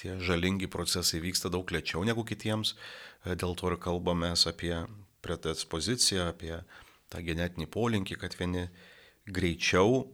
tie 0.00 0.18
žalingi 0.20 0.68
procesai 0.70 1.20
vyksta 1.22 1.50
daug 1.52 1.70
lėčiau 1.70 2.04
negu 2.06 2.24
kitiems. 2.26 2.74
Dėl 3.24 3.54
to 3.56 3.70
ir 3.70 3.78
kalbame 3.80 4.32
apie 4.34 4.74
predispozicija, 5.24 6.28
apie 6.32 6.58
tą 7.12 7.22
genetinį 7.24 7.68
polinkį, 7.72 8.18
kad 8.20 8.36
vieni 8.36 8.66
greičiau 9.24 10.04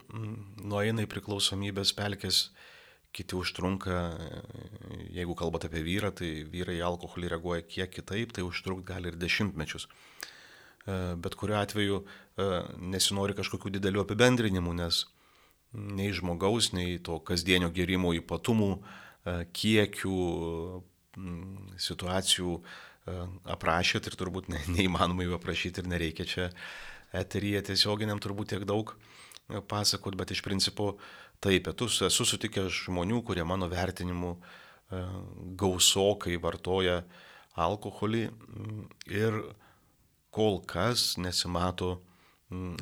nueina 0.62 1.06
į 1.06 1.10
priklausomybės 1.10 1.94
pelkės, 1.98 2.50
kiti 3.10 3.34
užtrunka, 3.34 3.96
jeigu 5.10 5.34
kalbate 5.34 5.66
apie 5.66 5.82
vyrą, 5.82 6.12
tai 6.14 6.44
vyrai 6.46 6.76
į 6.78 6.84
alkoholį 6.86 7.32
reaguoja 7.32 7.66
kiek 7.66 7.90
kitaip, 7.90 8.36
tai 8.36 8.44
užtrukt 8.46 8.86
gali 8.86 9.10
ir 9.10 9.18
dešimtmečius. 9.18 9.88
E, 10.86 11.16
bet 11.18 11.34
kuriuo 11.34 11.58
atveju 11.58 11.98
e, 11.98 12.46
nesinori 12.92 13.34
kažkokių 13.34 13.72
didelių 13.74 14.04
apibendrinimų, 14.04 14.76
nes 14.78 15.02
nei 15.74 16.14
žmogaus, 16.14 16.70
nei 16.70 17.00
to 17.02 17.18
kasdienio 17.26 17.72
gerimo 17.74 18.14
ypatumų, 18.14 18.70
e, 18.78 19.09
kiekių, 19.56 20.20
situacijų 21.80 22.54
E, 23.08 23.16
aprašėt 23.54 24.10
ir 24.10 24.16
turbūt 24.20 24.50
ne, 24.52 24.60
neįmanoma 24.76 25.24
jų 25.26 25.36
aprašyti 25.38 25.82
ir 25.82 25.90
nereikia 25.90 26.26
čia 26.28 26.48
eteryje 27.16 27.64
tiesioginiam 27.70 28.20
turbūt 28.22 28.52
tiek 28.54 28.66
daug 28.68 28.92
e, 28.92 29.60
pasakot, 29.72 30.16
bet 30.20 30.34
iš 30.34 30.44
principo 30.46 30.92
taip, 31.40 31.70
esu 32.06 32.26
sutikęs 32.28 32.84
žmonių, 32.86 33.22
kurie 33.26 33.46
mano 33.48 33.70
vertinimu 33.72 34.34
e, 34.36 35.02
gausokai 35.60 36.36
vartoja 36.42 37.00
alkoholį 37.60 38.26
ir 39.10 39.40
kol 40.30 40.60
kas 40.62 41.16
nesimato 41.18 41.96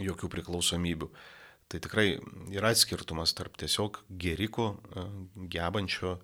jokių 0.02 0.28
priklausomybių. 0.33 1.09
Tai 1.69 1.81
tikrai 1.85 2.17
yra 2.57 2.73
skirtumas 2.73 3.35
tarp 3.37 3.59
tiesiog 3.61 4.01
geriko, 4.21 4.71
gebančio 5.53 6.17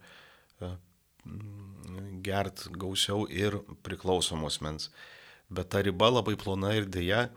gert 2.24 2.64
gausiau 2.72 3.26
ir 3.28 3.58
priklausomos 3.84 4.60
mens. 4.64 4.88
Bet 5.52 5.68
ta 5.72 5.82
riba 5.84 6.08
labai 6.08 6.36
plona 6.40 6.72
ir 6.78 6.88
dėja 6.88 7.28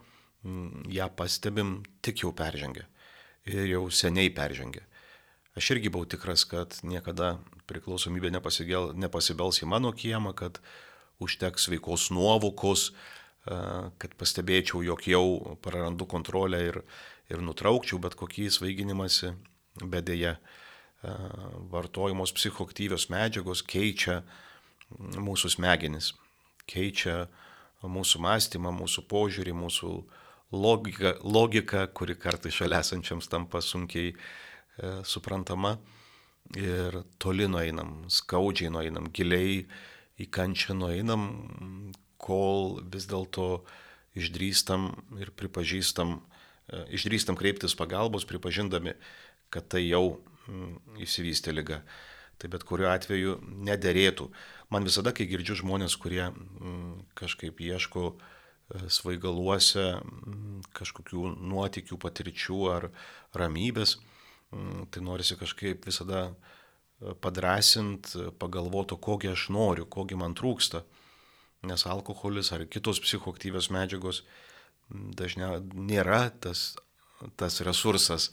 ją 0.88 1.08
pastebim 1.16 1.82
tik 2.00 2.24
jau 2.24 2.32
peržengę. 2.32 2.86
Ir 3.48 3.68
jau 3.68 3.84
seniai 3.92 4.32
peržengę. 4.32 4.84
Aš 5.58 5.72
irgi 5.74 5.90
buvau 5.92 6.06
tikras, 6.08 6.44
kad 6.48 6.76
niekada 6.86 7.38
priklausomybė 7.68 8.30
nepasibels 8.32 9.62
į 9.62 9.68
mano 9.68 9.92
kiemą, 9.92 10.32
kad 10.36 10.60
užteks 11.20 11.66
veikos 11.72 12.08
nuovokos, 12.14 12.92
kad 13.46 14.14
pastebėčiau, 14.20 14.82
jog 14.84 15.04
jau 15.08 15.56
prarandu 15.64 16.06
kontrolę 16.10 16.62
ir, 16.66 16.80
ir 17.30 17.44
nutraukčiau 17.44 18.00
bet 18.02 18.16
kokį 18.18 18.48
svaiginimąsi, 18.52 19.32
bet 19.84 20.08
dėja 20.10 20.36
vartojamos 21.70 22.32
psichoaktyvios 22.34 23.06
medžiagos 23.12 23.62
keičia 23.62 24.22
mūsų 24.98 25.52
smegenis, 25.54 26.12
keičia 26.68 27.28
mūsų 27.86 28.20
mąstymą, 28.24 28.72
mūsų 28.74 29.04
požiūrį, 29.10 29.54
mūsų 29.54 29.92
logiką, 30.52 31.14
logiką 31.22 31.86
kuri 31.94 32.16
kartai 32.18 32.50
šalia 32.50 32.80
esančiams 32.82 33.28
tampa 33.30 33.60
sunkiai 33.62 34.14
e, 34.14 34.18
suprantama. 35.04 35.76
Ir 36.56 37.02
toli 37.20 37.44
nueinam, 37.46 38.06
skaudžiai 38.08 38.72
nueinam, 38.72 39.10
giliai 39.12 39.66
į 40.18 40.26
kančią 40.32 40.74
nueinam, 40.74 41.26
kol 42.20 42.78
vis 42.92 43.08
dėlto 43.10 43.64
išdrįstam 44.18 44.90
ir 45.22 45.32
pripažįstam, 45.38 46.18
e, 46.18 46.84
išdrįstam 46.98 47.38
kreiptis 47.38 47.76
pagalbos, 47.78 48.26
pripažindami, 48.28 48.96
kad 49.54 49.68
tai 49.70 49.86
jau 49.86 50.18
mm, 50.46 51.00
įsivystė 51.06 51.54
lyga. 51.54 51.82
Tai 52.38 52.50
bet 52.52 52.62
kuriuo 52.66 52.90
atveju 52.92 53.38
nederėtų. 53.66 54.28
Man 54.70 54.86
visada, 54.86 55.10
kai 55.14 55.26
girdžiu 55.30 55.58
žmonės, 55.62 55.96
kurie 55.98 56.28
mm, 56.30 57.08
kažkaip 57.18 57.62
ieško 57.62 58.12
svaigaluose 58.92 59.86
kažkokių 60.76 61.32
nuotikių, 61.40 61.96
patirčių 62.00 62.58
ar 62.72 62.88
ramybės. 63.36 63.96
Tai 64.92 65.02
norisi 65.04 65.36
kažkaip 65.40 65.86
visada 65.88 66.28
padrasint, 67.22 68.12
pagalvoti, 68.40 68.96
kogi 69.00 69.32
aš 69.32 69.48
noriu, 69.54 69.86
kogi 69.88 70.18
man 70.18 70.36
trūksta. 70.36 70.82
Nes 71.66 71.86
alkoholis 71.90 72.52
ar 72.54 72.66
kitos 72.70 73.00
psichoaktyvios 73.02 73.70
medžiagos 73.74 74.22
dažniausiai 74.88 75.88
nėra 75.88 76.28
tas, 76.30 76.76
tas 77.36 77.58
resursas, 77.66 78.30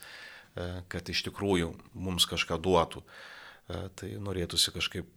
kad 0.92 1.10
iš 1.10 1.26
tikrųjų 1.30 1.74
mums 1.94 2.28
kažką 2.30 2.60
duotų. 2.62 3.02
Tai 3.68 4.10
norėtųsi 4.22 4.72
kažkaip 4.76 5.10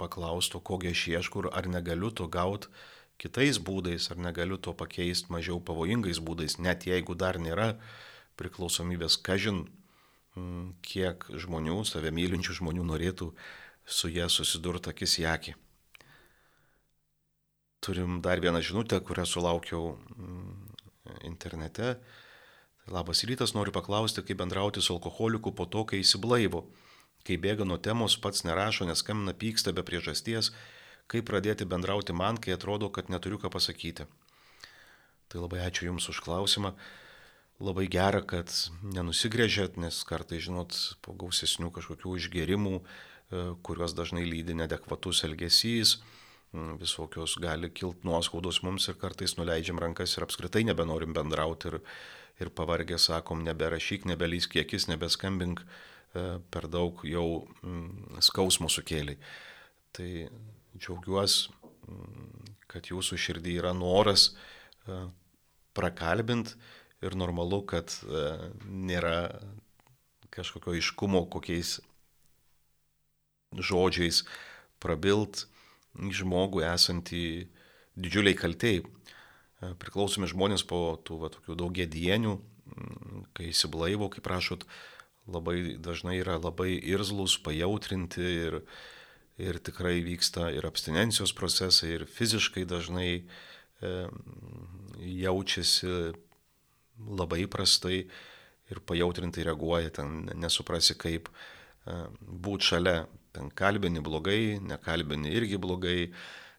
paklausti, 0.00 0.58
kogi 0.64 0.94
aš 0.94 1.04
ieškau, 1.12 1.44
ar 1.52 1.68
negaliu 1.68 2.10
to 2.10 2.26
gauti 2.26 2.72
kitais 3.20 3.60
būdais, 3.60 4.08
ar 4.10 4.16
negaliu 4.16 4.56
to 4.56 4.72
pakeisti 4.72 5.28
mažiau 5.32 5.60
pavojingais 5.60 6.22
būdais, 6.24 6.56
net 6.58 6.86
jeigu 6.88 7.14
dar 7.14 7.36
nėra 7.36 7.74
priklausomybės, 8.40 9.18
kažin, 9.20 9.66
kiek 10.86 11.26
žmonių, 11.28 11.82
save 11.84 12.12
mylinčių 12.16 12.56
žmonių 12.62 12.86
norėtų 12.88 13.34
su 13.84 14.08
jie 14.08 14.28
susidurti 14.32 14.94
akis 14.94 15.18
į 15.20 15.26
akį. 15.34 15.54
Turim 17.80 18.20
dar 18.20 18.40
vieną 18.40 18.60
žinutę, 18.60 19.00
kurią 19.00 19.24
sulaukiau 19.26 19.96
internete. 21.24 21.96
Labas 22.88 23.24
rytas, 23.24 23.54
noriu 23.54 23.72
paklausti, 23.72 24.22
kaip 24.22 24.38
bendrauti 24.42 24.82
su 24.82 24.92
alkoholiku 24.94 25.52
po 25.52 25.64
to, 25.64 25.84
kai 25.88 26.02
įsiblaivo. 26.04 26.66
Kai 27.24 27.36
bėga 27.40 27.64
nuo 27.64 27.78
temos, 27.80 28.16
pats 28.20 28.44
nerašo, 28.44 28.84
neskambina, 28.88 29.32
pyksta 29.36 29.72
be 29.76 29.84
priežasties, 29.84 30.52
kaip 31.08 31.28
pradėti 31.28 31.68
bendrauti 31.68 32.16
man, 32.16 32.36
kai 32.36 32.56
atrodo, 32.56 32.88
kad 32.92 33.08
neturiu 33.12 33.40
ką 33.40 33.52
pasakyti. 33.52 34.08
Tai 35.30 35.44
labai 35.44 35.60
ačiū 35.64 35.88
Jums 35.88 36.08
už 36.12 36.20
klausimą. 36.24 36.74
Labai 37.60 37.86
gera, 37.92 38.20
kad 38.24 38.52
nenusigrėžėt, 38.82 39.76
nes 39.80 40.04
kartai, 40.08 40.40
žinot, 40.40 40.76
po 41.04 41.12
gausesnių 41.16 41.68
kažkokių 41.76 42.16
išgerimų, 42.20 42.80
e, 42.80 43.42
kuriuos 43.64 43.92
dažnai 43.96 44.24
lydi 44.24 44.56
nedekvatus 44.56 45.24
elgesys, 45.28 45.98
visokios 46.52 47.36
gali 47.38 47.70
kilti 47.70 48.06
nuoskaudos 48.08 48.62
mums 48.66 48.88
ir 48.88 48.96
kartais 48.98 49.36
nuleidžiam 49.38 49.78
rankas 49.78 50.16
ir 50.16 50.26
apskritai 50.26 50.64
nebenorim 50.66 51.12
bendrauti 51.14 51.70
ir, 51.70 51.78
ir 52.42 52.50
pavargę 52.50 52.98
sakom, 52.98 53.44
neberašyk, 53.46 54.06
nebelysk 54.10 54.56
kiekis, 54.56 54.88
nebeskambink, 54.90 55.62
e, 56.14 56.40
per 56.50 56.66
daug 56.66 57.04
jau 57.06 57.46
skausmo 58.18 58.70
sukėliai. 58.72 59.20
Tai 59.94 60.10
džiaugiuosi, 60.74 61.54
mm, 61.86 62.50
kad 62.70 62.90
jūsų 62.90 63.18
širdį 63.18 63.56
yra 63.62 63.72
noras 63.76 64.32
e, 64.88 64.98
prakalbint 65.74 66.56
ir 67.02 67.14
normalu, 67.14 67.62
kad 67.62 67.94
e, 68.02 68.26
nėra 68.66 69.38
kažkokio 70.34 70.74
iškumo 70.78 71.24
kokiais 71.30 71.78
žodžiais 73.54 74.24
prabilt 74.82 75.46
žmogų 75.96 76.64
esantį 76.66 77.24
didžiuliai 78.00 78.38
kaltėjai. 78.38 78.84
E, 78.84 79.72
priklausomi 79.80 80.28
žmonės 80.30 80.64
po 80.68 80.96
tų 81.04 81.18
va, 81.24 81.32
tokių 81.34 81.56
daugie 81.58 81.86
dienių, 81.90 82.36
mm, 82.38 83.26
kai 83.36 83.50
įsiblaivo, 83.50 84.10
kaip 84.12 84.24
prašot, 84.26 84.64
labai 85.30 85.76
dažnai 85.78 86.18
yra 86.22 86.38
labai 86.40 86.72
irzlus, 86.78 87.36
pajautrinti 87.44 88.24
ir, 88.46 88.60
ir 89.40 89.60
tikrai 89.62 90.00
vyksta 90.06 90.50
ir 90.56 90.66
abstinencijos 90.66 91.34
procesai, 91.36 91.94
ir 91.98 92.06
fiziškai 92.08 92.64
dažnai 92.68 93.10
e, 93.20 93.94
jaučiasi 95.20 96.12
labai 97.00 97.46
prastai 97.50 98.04
ir 98.70 98.82
pajautrintai 98.86 99.44
reaguoja, 99.46 99.90
ten 100.00 100.28
nesuprasi 100.38 100.96
kaip 100.98 101.30
e, 101.30 101.96
būti 102.20 102.72
šalia, 102.72 103.04
kalbini 103.54 104.02
blogai, 104.04 104.58
nekalbini 104.62 105.34
irgi 105.36 105.58
blogai, 105.60 105.98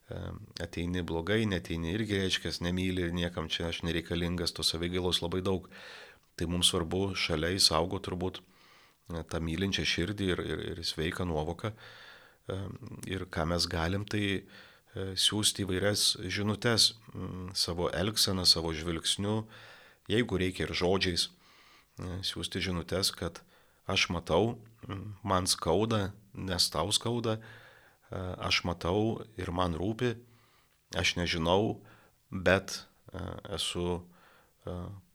e, 0.09 0.21
ateini 0.63 1.03
blogai, 1.03 1.45
neteini 1.45 1.95
irgi 1.95 2.21
reiškia, 2.21 2.53
nemyli 2.67 3.07
ir 3.07 3.15
niekam 3.15 3.49
čia 3.49 3.69
aš 3.69 3.83
nereikalingas, 3.87 4.55
tos 4.55 4.73
savigailos 4.73 5.21
labai 5.21 5.41
daug. 5.41 5.67
Tai 6.39 6.47
mums 6.47 6.71
svarbu 6.71 7.11
šalia 7.19 7.51
įsaugo 7.57 7.99
turbūt 7.99 8.39
e, 8.41 9.23
tą 9.23 9.41
mylinčią 9.43 9.85
širdį 9.95 10.31
ir, 10.35 10.45
ir, 10.53 10.63
ir 10.73 10.85
sveiką 10.87 11.27
nuovoką 11.27 11.75
ir 13.07 13.25
ką 13.31 13.45
mes 13.51 13.67
galim, 13.69 14.05
tai 14.05 14.23
e, 14.41 14.43
siūsti 15.15 15.65
įvairias 15.65 16.17
žinutės 16.25 16.91
savo 17.57 17.89
elgseną, 17.93 18.45
savo 18.45 18.73
žvilgsniu, 18.75 19.45
jeigu 20.11 20.39
reikia 20.41 20.67
ir 20.67 20.75
žodžiais, 20.75 21.29
e, 21.29 22.19
siūsti 22.27 22.63
žinutės, 22.67 23.13
kad 23.15 23.41
aš 23.87 24.09
matau, 24.13 24.57
man 25.23 25.47
skauda, 25.47 26.11
nes 26.33 26.69
tau 26.73 26.91
skauda, 26.95 27.37
e, 27.37 28.21
aš 28.39 28.63
matau 28.67 29.21
ir 29.37 29.51
man 29.51 29.75
rūpi, 29.77 30.15
aš 30.97 31.15
nežinau, 31.19 31.81
bet 32.31 32.85
esu 33.51 34.01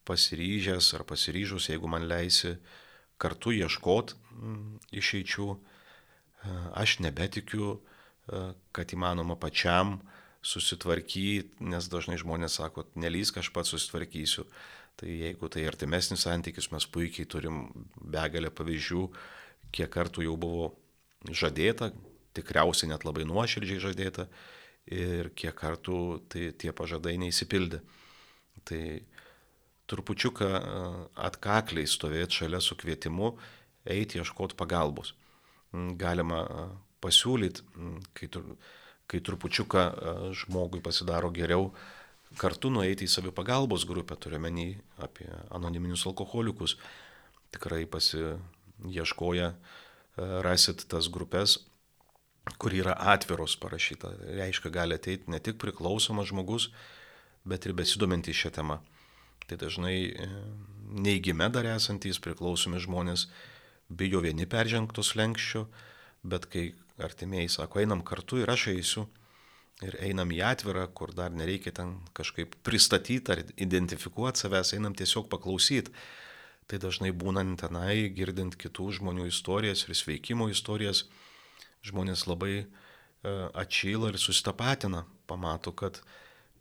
pasiryžęs 0.04 0.90
ar 0.98 1.04
pasiryžus, 1.08 1.70
jeigu 1.70 1.88
man 1.88 2.04
leisi 2.08 2.56
kartu 3.16 3.54
ieškot 3.56 4.12
išeičių 4.92 5.46
aš 6.74 6.98
nebetikiu, 7.04 7.80
kad 8.74 8.92
įmanoma 8.92 9.36
pačiam 9.38 10.00
susitvarkyti, 10.46 11.62
nes 11.66 11.88
dažnai 11.90 12.18
žmonės 12.20 12.58
sako, 12.60 12.86
nelysk, 12.98 13.40
aš 13.40 13.50
pats 13.54 13.72
susitvarkysiu. 13.74 14.46
Tai 14.96 15.10
jeigu 15.10 15.48
tai 15.52 15.66
artimesnis 15.68 16.24
santykis, 16.24 16.70
mes 16.72 16.86
puikiai 16.88 17.28
turim 17.28 17.66
begalę 18.00 18.50
pavyzdžių, 18.54 19.02
kiek 19.76 19.90
kartų 19.92 20.24
jau 20.26 20.36
buvo 20.40 20.70
žadėta, 21.28 21.90
tikriausiai 22.36 22.90
net 22.92 23.04
labai 23.04 23.26
nuoširdžiai 23.28 23.82
žadėta 23.82 24.26
ir 24.92 25.30
kiek 25.36 25.54
kartų 25.56 26.00
tai 26.32 26.50
tie 26.56 26.72
pažadai 26.76 27.16
neįsipildė. 27.20 27.82
Tai 28.66 28.82
trupučiuką 29.90 30.48
atkakliai 31.28 31.86
stovėti 31.86 32.42
šalia 32.42 32.60
su 32.64 32.76
kvietimu 32.78 33.34
eiti 33.86 34.18
ieškoti 34.18 34.58
pagalbos 34.58 35.14
galima 35.72 36.44
pasiūlyti, 37.04 37.64
kai, 38.16 38.28
kai 39.06 39.20
trupučiuką 39.20 39.84
žmogui 40.44 40.82
pasidaro 40.84 41.30
geriau, 41.34 41.70
kartu 42.40 42.70
nueiti 42.72 43.06
į 43.06 43.12
savipagalbos 43.12 43.86
grupę, 43.88 44.16
turiuomenį 44.18 44.68
apie 45.04 45.28
anoniminius 45.54 46.06
alkoholikus. 46.08 46.76
Tikrai 47.54 47.84
pasieškoja, 48.82 49.54
rasit 50.16 50.86
tas 50.88 51.08
grupės, 51.12 51.58
kur 52.58 52.72
yra 52.72 52.94
atviros 53.14 53.56
parašyta. 53.60 54.14
Reiškia, 54.36 54.70
gali 54.70 54.94
ateiti 54.94 55.30
ne 55.30 55.40
tik 55.40 55.58
priklausomas 55.58 56.30
žmogus, 56.30 56.70
bet 57.44 57.66
ir 57.66 57.74
besidomintys 57.76 58.36
šią 58.36 58.52
temą. 58.54 58.80
Tai 59.46 59.58
dažnai 59.60 59.98
e, 60.10 60.28
neįgime 61.06 61.46
dar 61.54 61.66
esantys 61.76 62.18
priklausomi 62.22 62.80
žmonės 62.82 63.28
bijo 63.88 64.22
vieni 64.24 64.46
peržengtos 64.46 65.14
lenkščio, 65.18 65.66
bet 66.26 66.48
kai 66.50 66.72
artimieji 66.98 67.52
sako, 67.54 67.82
einam 67.82 68.02
kartu 68.02 68.40
ir 68.42 68.50
aš 68.50 68.68
eisiu, 68.72 69.06
ir 69.84 69.98
einam 70.02 70.32
į 70.32 70.40
atvirą, 70.48 70.86
kur 70.96 71.12
dar 71.14 71.34
nereikia 71.34 71.74
ten 71.76 71.98
kažkaip 72.16 72.56
pristatyti 72.66 73.34
ar 73.34 73.42
identifikuoti 73.54 74.42
savęs, 74.42 74.72
einam 74.78 74.96
tiesiog 74.96 75.28
paklausyti. 75.30 75.92
Tai 76.66 76.80
dažnai 76.82 77.12
būnant 77.14 77.60
tenai, 77.62 78.08
girdint 78.10 78.56
kitų 78.58 78.88
žmonių 78.98 79.28
istorijas 79.30 79.84
ir 79.86 79.94
sveikimo 79.94 80.48
istorijas, 80.50 81.04
žmonės 81.86 82.26
labai 82.26 82.54
e, 82.58 82.66
atšyla 83.54 84.10
ir 84.10 84.18
susitapatina, 84.18 85.04
pamato, 85.30 85.70
kad 85.70 86.00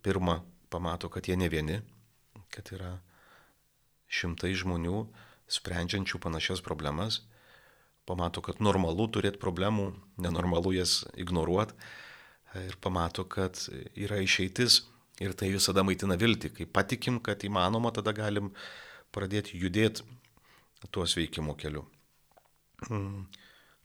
pirmą, 0.06 0.44
pamato, 0.70 1.10
kad 1.10 1.26
jie 1.26 1.38
ne 1.40 1.50
vieni, 1.50 1.80
kad 2.54 2.70
yra 2.76 3.00
šimtai 4.06 4.54
žmonių, 4.54 5.08
sprendžiančių 5.50 6.22
panašias 6.22 6.62
problemas, 6.66 7.24
pamato, 8.06 8.42
kad 8.46 8.62
normalu 8.62 9.08
turėti 9.10 9.42
problemų, 9.42 9.92
nenormalu 10.22 10.76
jas 10.78 11.04
ignoruoti 11.18 11.74
ir 12.62 12.78
pamato, 12.82 13.26
kad 13.28 13.60
yra 13.98 14.22
išeitis 14.24 14.84
ir 15.24 15.34
tai 15.38 15.50
visada 15.54 15.84
maitina 15.84 16.18
viltį. 16.20 16.52
Kai 16.60 16.68
patikim, 16.70 17.20
kad 17.24 17.44
įmanoma, 17.48 17.92
tada 17.96 18.14
galim 18.16 18.52
pradėti 19.16 19.60
judėti 19.60 20.06
tuo 20.92 21.06
sveikimo 21.08 21.56
keliu. 21.58 21.86
Mm. 22.90 23.26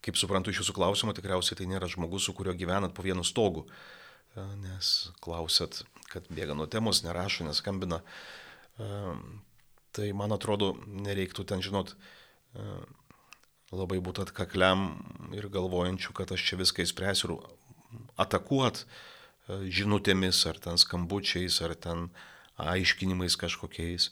Kaip 0.05 0.17
suprantu 0.17 0.53
iš 0.53 0.63
jūsų 0.63 0.75
klausimo, 0.77 1.15
tikriausiai 1.17 1.59
tai 1.59 1.69
nėra 1.69 1.89
žmogus, 1.91 2.25
su 2.27 2.35
kuriuo 2.37 2.55
gyvenat 2.57 2.95
po 2.97 3.05
vienu 3.05 3.25
stogu, 3.27 3.67
nes 4.63 5.11
klausėt, 5.21 5.83
kad 6.09 6.29
bėga 6.33 6.57
nuo 6.57 6.67
temos, 6.71 7.03
nerašo, 7.05 7.45
neskambina. 7.45 8.01
Tai 9.93 10.09
man 10.17 10.33
atrodo, 10.33 10.73
nereiktų 10.87 11.45
ten 11.51 11.61
žinot 11.67 11.93
e, 11.93 12.65
labai 13.75 13.99
būti 14.01 14.23
atkakliam 14.23 14.85
ir 15.37 15.49
galvojančių, 15.53 16.15
kad 16.17 16.31
aš 16.33 16.45
čia 16.47 16.59
viską 16.61 16.87
įspręsiu 16.87 17.27
ir 17.27 17.35
atakuot, 18.23 18.85
žinutėmis, 19.51 20.45
ar 20.47 20.61
ten 20.63 20.79
skambučiais, 20.79 21.59
ar 21.67 21.75
ten 21.75 22.09
aiškinimais 22.61 23.35
kažkokiais, 23.41 24.11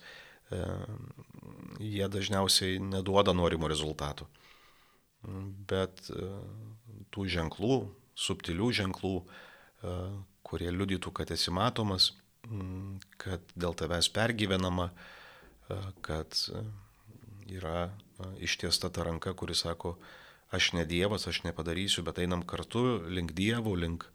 jie 0.51 2.09
dažniausiai 2.09 2.79
neduoda 2.83 3.35
norimo 3.37 3.69
rezultatų. 3.71 4.27
Bet 5.69 6.07
tų 7.13 7.27
ženklų, 7.35 7.77
subtilių 8.19 8.71
ženklų, 8.81 9.15
kurie 10.47 10.71
liudytų, 10.73 11.13
kad 11.15 11.31
esi 11.35 11.53
matomas, 11.55 12.13
kad 13.21 13.45
dėl 13.59 13.75
tavęs 13.77 14.09
pergyvenama, 14.15 14.89
kad 16.07 16.39
yra 17.49 17.91
ištiesta 18.41 18.91
ta 18.91 19.05
ranka, 19.05 19.35
kuri 19.35 19.57
sako, 19.59 19.97
aš 20.55 20.73
ne 20.79 20.85
Dievas, 20.89 21.27
aš 21.29 21.43
nepadarysiu, 21.45 22.05
bet 22.07 22.23
einam 22.23 22.43
kartu 22.47 23.03
link 23.09 23.35
Dievo, 23.37 23.75
link, 23.77 24.07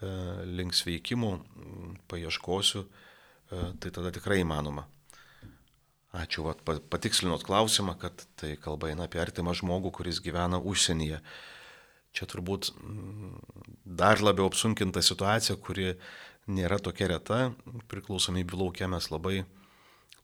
link 0.00 0.76
sveikimų, 0.76 1.32
paieškosiu, 2.08 2.86
tai 3.50 3.92
tada 3.92 4.14
tikrai 4.14 4.40
įmanoma. 4.44 4.86
Ačiū, 6.10 6.42
vat, 6.42 6.64
patikslinot 6.66 7.44
klausimą, 7.46 7.94
kad 8.00 8.24
tai 8.40 8.56
kalba 8.58 8.90
eina 8.90 9.06
apie 9.06 9.20
artimą 9.22 9.54
žmogų, 9.54 9.92
kuris 9.94 10.18
gyvena 10.24 10.58
užsienyje. 10.58 11.20
Čia 12.10 12.26
turbūt 12.26 12.72
dar 13.86 14.18
labiau 14.18 14.48
apsunkinta 14.50 15.04
situacija, 15.06 15.54
kuri 15.62 15.92
nėra 16.50 16.80
tokia 16.82 17.12
reta. 17.12 17.38
Priklausomybių 17.92 18.58
laukia 18.64 18.90
mes 18.90 19.06
labai 19.12 19.44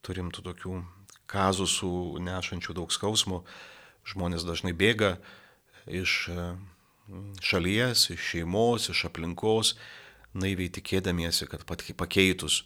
turim 0.02 0.32
tų 0.34 0.42
tokių 0.48 0.80
kazusų 1.30 2.18
nešančių 2.22 2.74
daug 2.80 2.90
skausmų. 2.90 3.44
Žmonės 4.06 4.46
dažnai 4.46 4.74
bėga 4.74 5.16
iš 5.86 6.16
šalies, 7.42 8.08
iš 8.10 8.32
šeimos, 8.32 8.88
iš 8.90 9.04
aplinkos, 9.06 9.76
naiviai 10.34 10.70
tikėdamiesi, 10.74 11.46
kad 11.50 11.62
pakeitus 11.66 12.64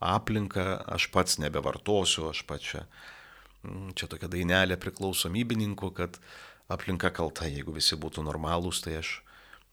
aplinką 0.00 0.64
aš 0.96 1.08
pats 1.14 1.38
nebevartosiu, 1.42 2.28
aš 2.30 2.42
pats 2.48 2.72
čia, 2.72 2.82
čia 3.96 4.08
tokia 4.10 4.28
dainelė 4.32 4.76
priklausomybininkų, 4.80 5.92
kad 5.96 6.18
aplinka 6.72 7.12
kalta, 7.14 7.48
jeigu 7.48 7.74
visi 7.76 7.98
būtų 7.98 8.24
normalūs, 8.26 8.82
tai 8.84 8.98
aš 9.00 9.20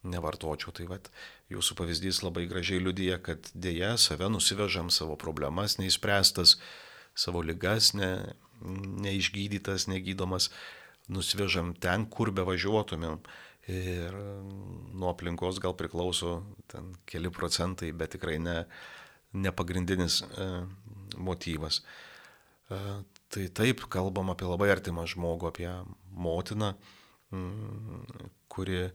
nevartočiau. 0.04 0.72
Tai 0.76 0.88
vad, 0.90 1.10
jūsų 1.52 1.76
pavyzdys 1.78 2.22
labai 2.24 2.46
gražiai 2.50 2.82
liudyja, 2.82 3.18
kad 3.24 3.50
dėja 3.54 3.94
save 4.00 4.28
nusivežam 4.32 4.90
savo 4.92 5.16
problemas 5.20 5.78
neįspręstas, 5.80 6.58
savo 7.14 7.42
ligas 7.44 7.92
ne, 7.96 8.34
neišgydytas, 9.04 9.88
negydomas, 9.90 10.50
nusivežam 11.12 11.74
ten, 11.76 12.06
kur 12.10 12.32
be 12.34 12.46
važiuotumėm. 12.46 13.20
Ir 13.64 14.12
nuo 14.92 15.08
aplinkos 15.08 15.56
gal 15.62 15.72
priklauso 15.72 16.42
ten 16.68 16.90
keli 17.08 17.30
procentai, 17.32 17.94
bet 17.96 18.12
tikrai 18.12 18.36
ne, 18.36 18.58
nepagrindinis 19.34 20.22
e, 20.22 20.48
motyvas. 21.16 21.82
E, 22.70 22.78
tai 23.28 23.48
taip 23.50 23.86
kalbam 23.92 24.30
apie 24.32 24.48
labai 24.48 24.70
artimą 24.74 25.06
žmogų, 25.10 25.50
apie 25.50 25.70
motiną, 26.10 26.72
mm, 27.34 28.28
kuri 28.52 28.80
e, 28.86 28.92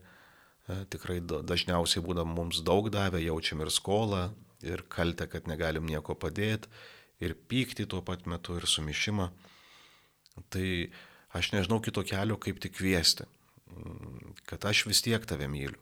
tikrai 0.92 1.20
dažniausiai 1.22 2.02
būda 2.04 2.24
mums 2.28 2.62
daug 2.66 2.88
davę, 2.92 3.20
jaučiam 3.22 3.62
ir 3.64 3.72
skolą, 3.74 4.30
ir 4.64 4.84
kaltę, 4.92 5.28
kad 5.30 5.48
negalim 5.48 5.86
nieko 5.88 6.16
padėti, 6.16 6.70
ir 7.20 7.36
pyktį 7.48 7.88
tuo 7.92 8.00
pat 8.04 8.26
metu, 8.28 8.56
ir 8.56 8.66
sumišimą. 8.68 9.28
Tai 10.52 10.68
aš 11.36 11.52
nežinau 11.52 11.80
kito 11.84 12.02
kelio, 12.06 12.38
kaip 12.40 12.60
tik 12.62 12.78
kviesti, 12.78 13.28
mm, 13.68 14.40
kad 14.48 14.64
aš 14.64 14.86
vis 14.88 15.04
tiek 15.04 15.24
tave 15.28 15.48
myliu, 15.52 15.78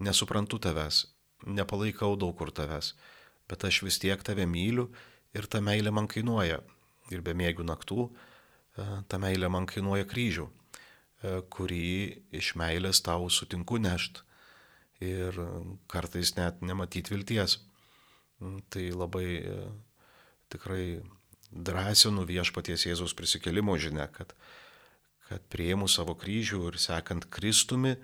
nesuprantu 0.00 0.60
tavęs, 0.60 1.06
nepalaikau 1.48 2.14
daug 2.20 2.36
kur 2.36 2.52
tavęs, 2.52 2.94
bet 3.50 3.66
aš 3.66 3.82
vis 3.86 3.98
tiek 3.98 4.22
tave 4.22 4.46
myliu 4.46 4.88
ir 5.34 5.46
ta 5.50 5.60
meilė 5.64 5.92
man 5.94 6.08
kainuoja. 6.10 6.60
Ir 7.10 7.24
be 7.26 7.34
mėgių 7.34 7.66
naktų 7.66 8.06
e, 8.06 8.12
ta 9.10 9.18
meilė 9.22 9.50
man 9.50 9.66
kainuoja 9.70 10.06
kryžių, 10.10 10.46
e, 10.46 11.32
kurį 11.50 11.86
iš 12.38 12.54
meilės 12.60 13.02
tau 13.06 13.26
sutinku 13.30 13.80
nešt. 13.82 14.22
Ir 15.02 15.36
kartais 15.90 16.34
net 16.36 16.60
nematyti 16.62 17.14
vilties. 17.14 17.58
Mm, 18.38 18.60
tai 18.70 18.90
labai 18.94 19.26
e, 19.40 19.56
tikrai 20.52 20.84
drąsinu 21.50 22.26
viešpaties 22.28 22.86
Jėzaus 22.86 23.16
prisikelimo 23.18 23.74
žinia, 23.80 24.06
kad, 24.14 24.36
kad 25.26 25.46
prieimu 25.50 25.88
savo 25.90 26.14
kryžių 26.14 26.68
ir 26.68 26.78
sekant 26.78 27.26
Kristumi 27.32 27.96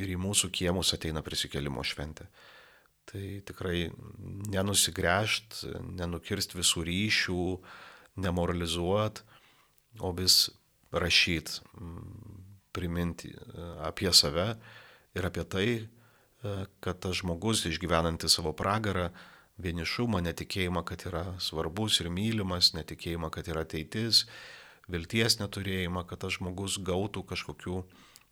ir 0.00 0.08
į 0.08 0.16
mūsų 0.20 0.48
kiemus 0.52 0.92
ateina 0.96 1.20
prisikelimo 1.24 1.84
šventė 1.84 2.26
tai 3.10 3.42
tikrai 3.46 3.90
nenusigręžt, 4.52 5.62
nenukirst 5.98 6.54
visų 6.56 6.84
ryšių, 6.88 7.44
nemoralizuot, 8.22 9.22
o 10.00 10.12
vis 10.16 10.46
rašyt, 10.92 11.58
priminti 12.72 13.32
e, 13.32 13.36
apie 13.84 14.12
save 14.12 14.54
ir 15.16 15.28
apie 15.28 15.44
tai, 15.44 15.68
e, 15.82 16.54
kad 16.84 17.00
tas 17.04 17.20
žmogus 17.20 17.66
išgyvenantis 17.68 18.38
savo 18.38 18.54
pragarą, 18.56 19.10
vienišumą, 19.62 20.22
netikėjimą, 20.24 20.82
kad 20.88 21.04
yra 21.06 21.24
svarbus 21.42 22.00
ir 22.00 22.08
mylimas, 22.10 22.72
netikėjimą, 22.76 23.30
kad 23.34 23.48
yra 23.52 23.66
ateitis, 23.66 24.24
vilties 24.90 25.38
neturėjimą, 25.42 26.06
kad 26.08 26.24
tas 26.24 26.38
žmogus 26.38 26.78
gautų 26.82 27.22
kažkokių 27.28 27.82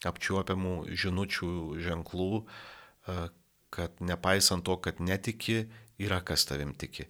apčiuopiamų 0.08 0.74
žinučių, 0.96 1.52
ženklų, 1.84 2.32
e, 2.40 3.18
kad 3.70 4.00
nepaisant 4.00 4.64
to, 4.66 4.76
kad 4.82 5.00
netiki, 5.00 5.64
yra 6.00 6.20
kas 6.26 6.44
tavim 6.48 6.74
tiki. 6.74 7.06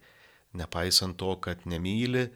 Nepaisant 0.52 1.16
to, 1.18 1.34
kad 1.40 1.62
nemyli, 1.64 2.28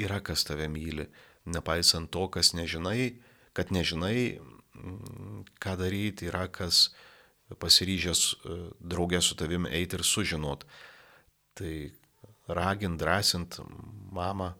yra 0.00 0.20
kas 0.24 0.44
tave 0.44 0.68
myli. 0.68 1.08
Nepaisant 1.48 2.10
to, 2.12 2.26
kas 2.32 2.52
nežinai, 2.54 3.16
kad 3.56 3.72
nežinai, 3.74 4.38
mm, 4.38 5.42
ką 5.60 5.76
daryti, 5.80 6.28
yra 6.30 6.46
kas 6.52 6.90
pasiryžęs 7.60 8.22
e, 8.22 8.58
draugė 8.78 9.20
su 9.24 9.36
tavim 9.36 9.66
eiti 9.66 9.98
ir 9.98 10.04
sužinot. 10.06 10.64
Tai 11.58 11.74
ragint, 12.48 13.00
drąsint 13.00 13.58
mamą 14.12 14.52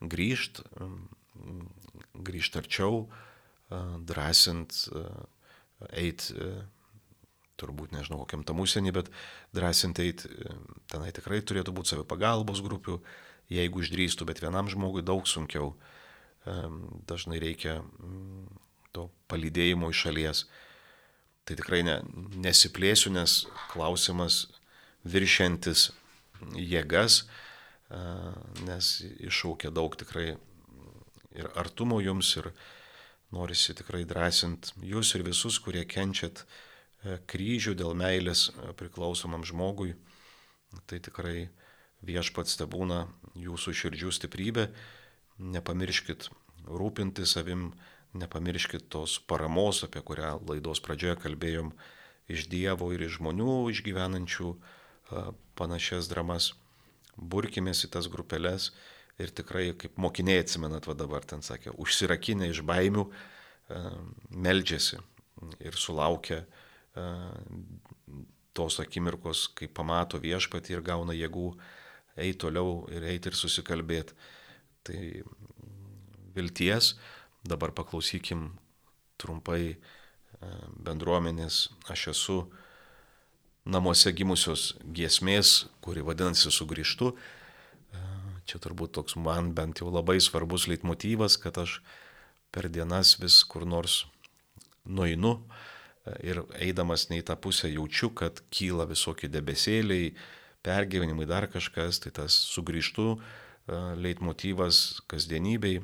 grįžt, 0.00 0.62
mm, 0.78 1.66
grįžt 2.24 2.58
arčiau, 2.62 3.04
e, 3.04 3.82
drąsint 4.08 4.86
e, 4.88 5.04
eiti 5.98 6.40
turbūt 7.62 7.94
nežinau 7.94 8.20
kokiam 8.24 8.42
tam 8.46 8.60
užsienį, 8.64 8.92
bet 8.98 9.10
drąsinti 9.56 10.08
eiti, 10.08 10.30
tenai 10.92 11.12
tikrai 11.14 11.40
turėtų 11.46 11.74
būti 11.76 11.94
savipagalbos 11.94 12.62
grupių, 12.64 12.98
jeigu 13.52 13.84
išdrįstų, 13.84 14.26
bet 14.28 14.42
vienam 14.42 14.70
žmogui 14.72 15.04
daug 15.06 15.26
sunkiau. 15.30 15.72
Dažnai 17.06 17.38
reikia 17.38 17.78
mm, 17.80 18.46
to 18.92 19.06
palydėjimo 19.30 19.92
iš 19.92 20.06
šalies. 20.08 20.44
Tai 21.46 21.56
tikrai 21.58 21.82
ne, 21.86 22.00
nesiplėsiu, 22.42 23.12
nes 23.14 23.44
klausimas 23.72 24.44
viršiantis 25.06 25.90
jėgas, 26.58 27.24
nes 28.66 28.92
iššaukia 29.22 29.72
daug 29.74 29.94
tikrai 29.98 30.32
ir 31.36 31.48
artumo 31.58 32.00
jums, 32.02 32.30
ir 32.40 32.50
norisi 33.32 33.74
tikrai 33.76 34.04
drąsinti 34.08 34.76
jūs 34.86 35.14
ir 35.16 35.26
visus, 35.26 35.58
kurie 35.62 35.84
kenčiat 35.88 36.44
kryžių 37.02 37.74
dėl 37.78 37.96
meilės 37.98 38.48
e, 38.50 38.72
priklausomam 38.78 39.44
žmogui, 39.46 39.94
tai 40.86 41.00
tikrai 41.02 41.50
viešpats 42.06 42.56
te 42.58 42.66
būna 42.66 43.06
jūsų 43.38 43.74
širdžių 43.80 44.12
stiprybė. 44.14 44.68
Nepamirškit 45.42 46.28
rūpinti 46.68 47.26
savim, 47.26 47.72
nepamirškit 48.14 48.86
tos 48.92 49.18
paramos, 49.26 49.82
apie 49.86 50.02
kurią 50.04 50.36
laidos 50.48 50.82
pradžioje 50.84 51.18
kalbėjom, 51.24 51.72
iš 52.30 52.46
Dievo 52.52 52.92
ir 52.94 53.02
iš 53.08 53.18
žmonių 53.18 53.58
išgyvenančių 53.74 54.54
e, 54.54 55.26
panašias 55.58 56.10
dramas. 56.12 56.52
Burkimės 57.16 57.84
į 57.84 57.92
tas 57.92 58.06
grupelės 58.08 58.70
ir 59.20 59.34
tikrai, 59.34 59.72
kaip 59.76 59.98
mokiniai 60.00 60.40
atsimenat, 60.40 60.86
va 60.88 60.94
dabar 60.96 61.26
ten 61.28 61.42
sakė, 61.44 61.74
užsirakinę 61.76 62.48
iš 62.48 62.62
baimių, 62.64 63.04
meldžiasi 64.32 64.98
ir 65.60 65.76
sulaukia 65.78 66.42
tos 68.52 68.80
akimirkos, 68.82 69.46
kai 69.56 69.68
pamato 69.68 70.20
viešpatį 70.20 70.76
ir 70.76 70.84
gauna 70.84 71.16
jėgų 71.16 71.48
eiti 72.20 72.38
toliau 72.44 72.82
ir 72.92 73.06
eiti 73.08 73.30
ir 73.30 73.38
susikalbėti. 73.38 74.16
Tai 74.82 74.98
vilties, 76.34 76.96
dabar 77.46 77.72
paklausykim 77.76 78.50
trumpai 79.20 79.78
bendruomenės, 80.82 81.68
aš 81.92 82.08
esu 82.12 82.38
namuose 83.64 84.10
gimusios 84.10 84.72
giesmės, 84.82 85.68
kuri 85.80 86.02
vadinasi 86.02 86.50
sugrįžtu. 86.50 87.12
Čia 88.42 88.58
turbūt 88.58 88.96
toks 88.98 89.14
man 89.14 89.52
bent 89.54 89.78
jau 89.80 89.92
labai 89.92 90.18
svarbus 90.20 90.66
leitmotyvas, 90.66 91.38
kad 91.38 91.60
aš 91.62 91.78
per 92.50 92.66
dienas 92.68 93.14
vis 93.22 93.38
kur 93.46 93.62
nors 93.64 94.02
nueinu, 94.82 95.38
ir 96.22 96.42
eidamas 96.58 97.08
ne 97.10 97.20
į 97.20 97.26
tą 97.28 97.36
pusę 97.38 97.70
jaučiu, 97.70 98.10
kad 98.16 98.42
kyla 98.52 98.86
visokie 98.90 99.30
debesėliai, 99.30 100.12
pergyvenimai, 100.62 101.26
dar 101.26 101.48
kažkas, 101.50 102.00
tai 102.02 102.12
tas 102.14 102.34
sugrįžtų 102.54 103.08
leitmotyvas 104.02 105.02
kasdienybei, 105.10 105.80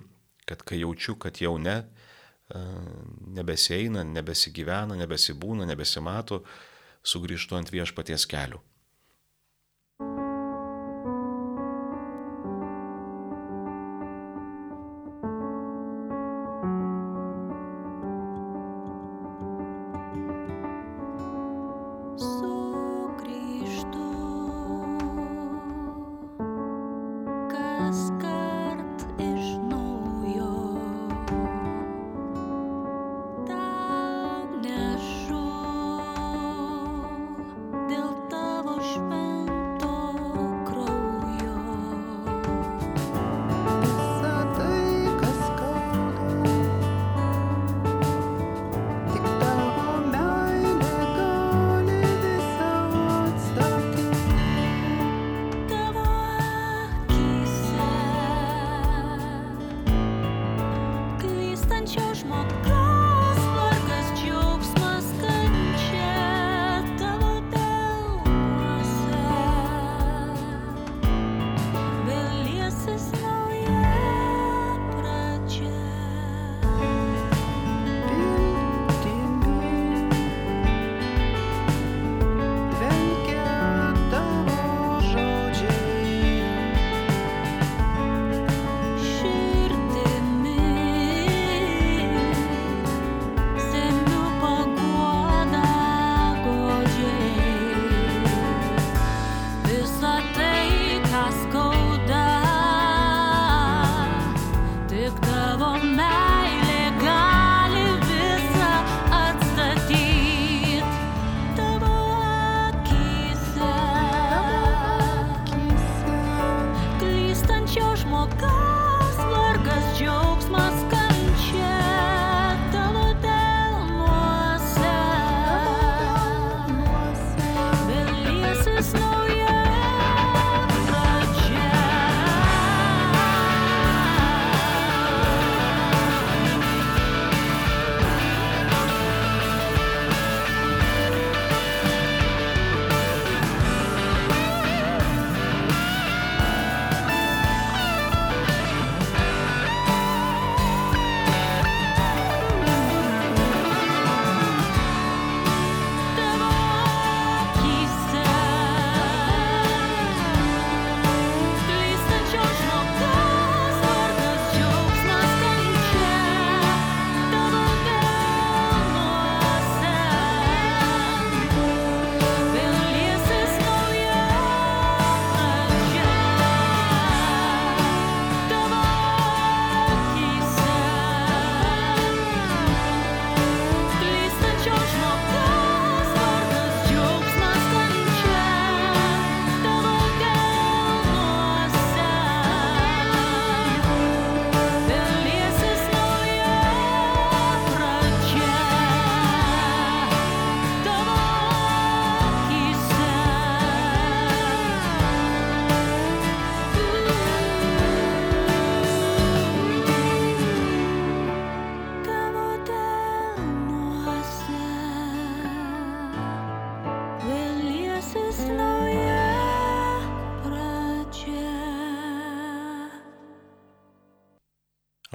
kad 0.48 0.62
kai 0.66 0.81
jaučiu, 0.83 1.16
kad 1.20 1.38
jau 1.42 1.57
ne, 1.62 1.83
nebeseina, 3.38 4.02
nebesigyvena, 4.07 4.96
nebesibūna, 4.98 5.66
nebesimato, 5.68 6.42
sugrįžtu 7.07 7.59
ant 7.59 7.70
viešpaties 7.72 8.26
kelių. 8.31 8.61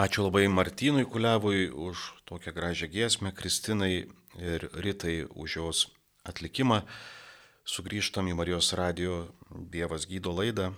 Ačiū 0.03 0.25
labai 0.25 0.49
Martynui 0.51 1.05
Kuliavui 1.07 1.69
už 1.71 1.97
tokią 2.27 2.51
gražią 2.51 2.87
giesmę, 2.91 3.31
Kristinai 3.31 4.03
ir 4.35 4.65
Ritai 4.73 5.23
už 5.31 5.55
jos 5.55 5.77
atlikimą. 6.27 6.81
Sugryžtam 7.63 8.27
į 8.27 8.33
Marijos 8.35 8.73
radio 8.75 9.29
Dievas 9.71 10.03
gydo 10.09 10.33
laidą. 10.35 10.73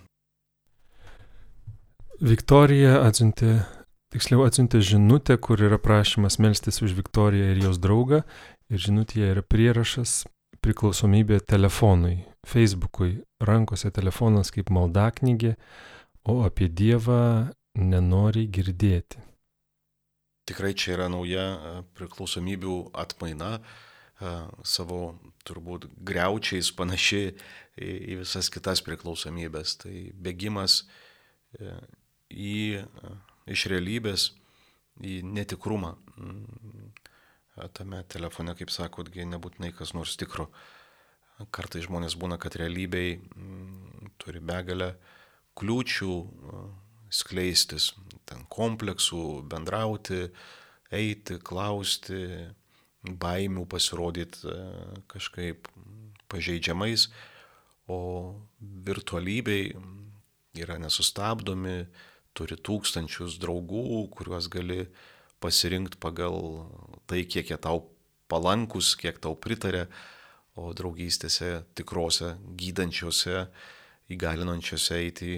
Viktorija 2.22 3.02
atsiuntė, 3.02 3.66
tiksliau 4.14 4.46
atsiuntė 4.46 4.84
žinutę, 4.92 5.34
kur 5.42 5.58
yra 5.58 5.80
prašymas 5.82 6.38
melstis 6.38 6.78
už 6.78 6.94
Viktoriją 6.94 7.50
ir 7.50 7.64
jos 7.66 7.82
draugą. 7.82 8.22
Ir 8.70 8.78
žinutėje 8.78 9.34
yra 9.34 9.42
prierašas 9.42 10.22
priklausomybė 10.62 11.42
telefonui, 11.42 12.20
Facebookui, 12.46 13.24
rankose 13.42 13.90
telefonas 13.90 14.54
kaip 14.54 14.70
maldaknygė, 14.70 15.56
o 16.30 16.44
apie 16.46 16.70
Dievą 16.70 17.50
nenori 17.76 18.46
girdėti. 18.48 19.20
Tikrai 20.46 20.72
čia 20.78 20.94
yra 20.94 21.08
nauja 21.10 21.44
e, 21.44 21.70
priklausomybių 21.98 22.76
atmaina, 22.96 23.56
e, 23.58 24.32
savo 24.62 25.00
turbūt 25.46 25.88
greučiais 26.06 26.70
panaši 26.76 27.22
į 27.76 28.20
visas 28.22 28.48
kitas 28.54 28.82
priklausomybės. 28.86 29.76
Tai 29.82 29.94
bėgimas 30.14 30.84
e, 31.58 31.74
į, 32.30 32.84
iš 33.50 33.66
realybės 33.72 34.30
į 35.02 35.18
netikrumą. 35.26 35.96
Mm, 36.16 36.94
tame 37.74 38.02
telefone, 38.12 38.54
kaip 38.56 38.72
sakotgi, 38.72 39.26
nebūtinai 39.28 39.72
kas 39.76 39.94
nors 39.96 40.16
tikro. 40.20 40.48
Kartai 41.52 41.82
žmonės 41.84 42.14
būna, 42.16 42.38
kad 42.40 42.54
realybėj 42.56 43.16
mm, 43.18 44.14
turi 44.22 44.40
begalę 44.40 44.94
kliūčių, 45.58 46.12
skleistis, 47.12 47.92
ten 48.26 48.44
kompleksų, 48.52 49.42
bendrauti, 49.50 50.26
eiti, 50.94 51.38
klausti, 51.42 52.20
baimių 53.06 53.66
pasirodyti 53.70 54.50
e, 54.50 54.56
kažkaip 55.10 55.68
pažeidžiamais, 56.30 57.08
o 57.86 57.98
virtualybei 58.60 59.70
yra 60.58 60.78
nesustabdomi, 60.82 61.84
turi 62.36 62.58
tūkstančius 62.58 63.38
draugų, 63.40 64.08
kuriuos 64.16 64.50
gali 64.52 64.86
pasirinkti 65.40 66.00
pagal 66.02 66.66
tai, 67.06 67.22
kiek 67.28 67.52
jie 67.52 67.58
tau 67.62 67.84
palankus, 68.30 68.94
kiek 68.98 69.20
tau 69.22 69.36
pritarė, 69.38 69.86
o 70.56 70.72
draugystėse 70.72 71.60
tikrose, 71.76 72.34
gydančiose, 72.56 73.46
įgalinančiose 74.12 74.98
eiti 74.98 75.32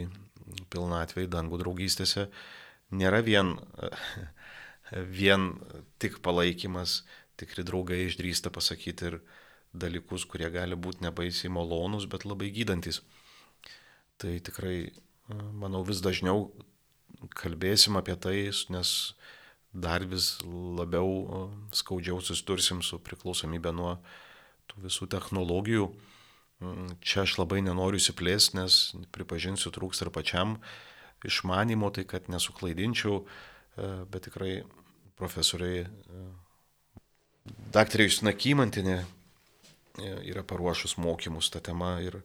pilnatvę 0.73 1.27
į 1.27 1.33
dangų 1.33 1.61
draugystėse 1.63 2.29
nėra 2.91 3.21
vien, 3.25 3.57
vien 5.21 5.51
tik 6.03 6.21
palaikymas, 6.25 7.03
tikri 7.39 7.65
draugai 7.67 8.05
išdrįsta 8.07 8.53
pasakyti 8.55 9.13
ir 9.13 9.21
dalykus, 9.79 10.25
kurie 10.25 10.49
gali 10.51 10.79
būti 10.79 11.05
nebaisiai 11.05 11.53
malonūs, 11.53 12.09
bet 12.11 12.25
labai 12.25 12.51
gydantis. 12.55 13.03
Tai 14.19 14.33
tikrai, 14.43 14.91
manau, 15.29 15.85
vis 15.87 16.01
dažniau 16.03 16.49
kalbėsim 17.39 17.99
apie 17.99 18.17
tai, 18.19 18.37
nes 18.73 18.95
dar 19.73 20.05
vis 20.09 20.39
labiau 20.45 21.51
skaudžiau 21.77 22.23
susidursim 22.25 22.81
su 22.83 22.99
priklausomybė 23.05 23.75
nuo 23.77 23.99
tų 24.71 24.87
visų 24.89 25.09
technologijų. 25.13 25.91
Čia 26.59 27.23
aš 27.23 27.37
labai 27.39 27.61
nenoriu 27.63 28.01
įsiplėsti, 28.01 28.59
nes 28.59 28.79
pripažinsiu, 29.15 29.71
trūks 29.71 30.03
ir 30.03 30.11
pačiam 30.11 30.57
išmanimo, 31.27 31.91
tai 31.95 32.03
kad 32.09 32.27
nesuklaidinčiau, 32.31 33.21
e, 33.23 33.91
bet 34.11 34.27
tikrai 34.27 34.65
profesoriai, 35.19 35.85
e, 35.87 36.25
daktarė 37.75 38.09
Justina 38.09 38.35
Kymantinė 38.35 38.97
e, 38.99 39.05
yra 40.33 40.43
paruošus 40.43 40.97
mokymus 40.99 41.51
tą 41.55 41.63
temą 41.71 41.93
ir 42.03 42.19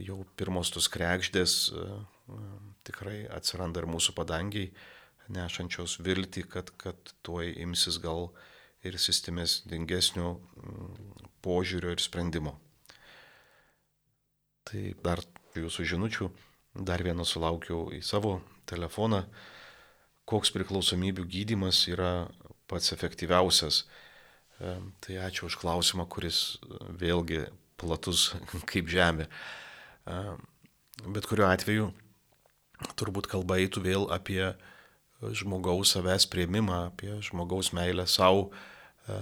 jau 0.00 0.20
pirmos 0.36 0.72
tos 0.72 0.88
krekždės 0.92 1.72
tikrai 2.84 3.22
atsiranda 3.32 3.82
ir 3.82 3.88
mūsų 3.88 4.14
padangiai, 4.16 4.72
nešančios 5.32 5.98
viltį, 6.04 6.44
kad, 6.50 6.72
kad 6.80 7.14
tuoj 7.24 7.54
imsis 7.62 7.96
gal 8.02 8.32
ir 8.84 8.98
sistemės 8.98 9.60
dingesnio 9.68 10.34
mm, 10.36 11.30
požiūrio 11.44 11.92
ir 11.94 12.02
sprendimo. 12.02 12.56
Tai 14.72 14.82
dar 15.04 15.20
jūsų 15.52 15.84
žinučių, 15.84 16.30
dar 16.88 17.02
vieną 17.04 17.26
sulaukiau 17.28 17.90
į 17.92 18.00
savo 18.00 18.38
telefoną, 18.64 19.26
koks 20.24 20.52
priklausomybių 20.54 21.26
gydimas 21.28 21.82
yra 21.92 22.30
pats 22.70 22.94
efektyviausias. 22.94 23.82
E, 24.62 24.76
tai 25.04 25.18
ačiū 25.26 25.50
už 25.50 25.58
klausimą, 25.60 26.06
kuris 26.08 26.56
vėlgi 26.96 27.44
platus 27.76 28.30
kaip 28.70 28.88
žemė. 28.88 29.28
E, 29.28 30.20
bet 31.04 31.28
kuriuo 31.28 31.50
atveju 31.50 31.90
turbūt 32.96 33.28
kalba 33.30 33.58
eitų 33.60 33.82
vėl 33.84 34.06
apie 34.14 34.54
žmogaus 35.36 35.92
savęs 35.94 36.24
prieimimą, 36.32 36.86
apie 36.88 37.12
žmogaus 37.28 37.74
meilę 37.76 38.06
savo, 38.10 38.48
e, 39.04 39.18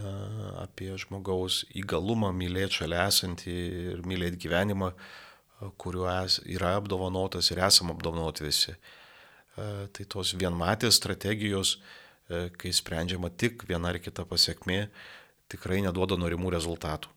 apie 0.62 0.92
žmogaus 0.94 1.64
įgalumą 1.74 2.30
mylėti 2.36 2.84
šalia 2.84 3.08
esantį 3.10 3.56
ir 3.96 4.06
mylėti 4.06 4.40
gyvenimą, 4.46 4.94
kuriuo 5.76 6.08
yra 6.48 6.74
apdovanotas 6.78 7.50
ir 7.50 7.60
esam 7.66 7.92
apdovanoti 7.92 8.44
visi. 8.46 8.72
E, 8.72 9.88
tai 9.92 10.06
tos 10.08 10.32
vienmatės 10.38 10.96
strategijos, 11.00 11.76
e, 12.28 12.48
kai 12.56 12.72
sprendžiama 12.72 13.30
tik 13.30 13.66
viena 13.68 13.92
ar 13.92 14.00
kita 14.00 14.24
pasiekmė, 14.28 14.88
tikrai 15.52 15.80
neduoda 15.84 16.18
norimų 16.20 16.54
rezultatų. 16.56 17.10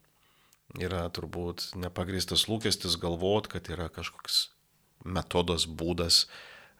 Yra 0.82 1.06
turbūt 1.13 1.69
nepagristas 1.77 2.47
lūkestis 2.49 2.97
galvot, 2.97 3.47
kad 3.47 3.67
yra 3.69 3.89
kažkoks 3.93 4.47
metodas, 5.06 5.67
būdas, 5.67 6.25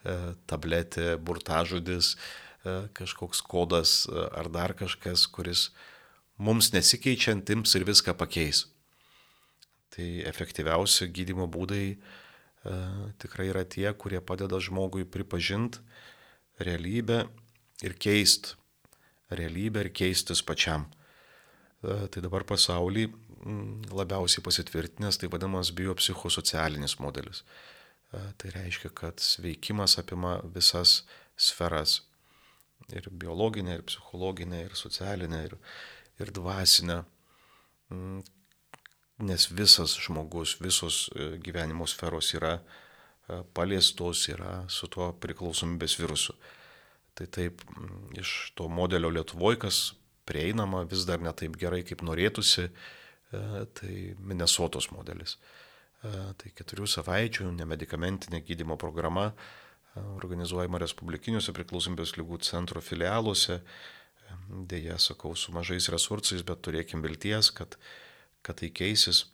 e, 0.04 0.36
tabletė, 0.48 1.16
burtažodis, 1.18 2.16
kažkoks 2.96 3.42
kodas 3.44 4.06
ar 4.08 4.48
dar 4.48 4.72
kažkas, 4.72 5.26
kuris 5.28 5.66
mums 6.40 6.70
nesikeičiant 6.72 7.50
ims 7.52 7.76
ir 7.76 7.84
viską 7.84 8.16
pakeis. 8.16 8.64
Tai 9.94 10.08
efektyviausi 10.26 11.08
gydimo 11.14 11.46
būdai 11.52 11.86
e, 11.94 11.98
tikrai 13.22 13.52
yra 13.52 13.62
tie, 13.66 13.88
kurie 13.94 14.22
padeda 14.26 14.58
žmogui 14.58 15.06
pripažinti 15.06 15.84
realybę 16.64 17.24
ir 17.86 17.98
keist 18.02 18.56
realybę 19.34 19.86
ir 19.86 19.92
keistis 19.94 20.42
pačiam. 20.46 20.88
E, 21.84 22.08
tai 22.10 22.24
dabar 22.24 22.46
pasaulį 22.48 23.08
labiausiai 23.92 24.44
pasitvirtinęs 24.46 25.20
tai 25.20 25.30
vadinamas 25.32 25.74
biopsichosocialinis 25.76 26.98
modelis. 27.04 27.44
E, 28.14 28.22
tai 28.38 28.54
reiškia, 28.56 28.94
kad 28.96 29.22
sveikimas 29.24 29.98
apima 30.02 30.40
visas 30.56 31.04
sferas. 31.38 32.02
Ir 32.92 33.08
biologinę, 33.10 33.78
ir 33.78 33.86
psichologinę, 33.88 34.66
ir 34.68 34.74
socialinę, 34.76 35.46
ir, 35.48 35.58
ir 36.20 36.32
dvasinę 36.36 37.04
nes 39.18 39.48
visas 39.52 39.96
žmogus, 40.00 40.58
visos 40.62 41.10
e, 41.16 41.38
gyvenimo 41.38 41.88
sferos 41.88 42.34
yra 42.34 42.58
e, 42.58 43.42
paliestos, 43.54 44.28
yra 44.34 44.64
su 44.70 44.90
tuo 44.92 45.12
priklausomybės 45.14 45.98
virusu. 46.02 46.36
Tai 47.14 47.28
taip, 47.30 47.62
iš 48.18 48.54
to 48.58 48.68
modelio 48.74 49.12
Lietuvoje, 49.14 49.60
kas 49.68 49.82
prieinama 50.26 50.82
vis 50.90 51.06
dar 51.06 51.22
ne 51.22 51.34
taip 51.38 51.60
gerai, 51.62 51.84
kaip 51.86 52.02
norėtųsi, 52.02 52.70
e, 52.70 53.66
tai 53.78 53.98
Minnesotos 54.20 54.90
modelis. 54.94 55.38
Tai 56.04 56.50
keturių 56.52 56.84
savaičių 56.90 57.46
nemedikamentinė 57.56 58.42
gydimo 58.44 58.76
programa 58.76 59.30
organizuojama 59.96 60.82
Respublikiniuose 60.82 61.54
priklausomybės 61.56 62.18
lygų 62.18 62.42
centro 62.44 62.82
filialuose. 62.84 63.62
Deja, 64.68 64.98
sakau, 65.00 65.32
su 65.40 65.54
mažais 65.56 65.88
resursais, 65.94 66.44
bet 66.44 66.60
turėkim 66.66 67.00
vilties, 67.06 67.54
kad 67.56 67.78
kad 68.44 68.60
tai 68.60 68.70
keisis. 68.76 69.26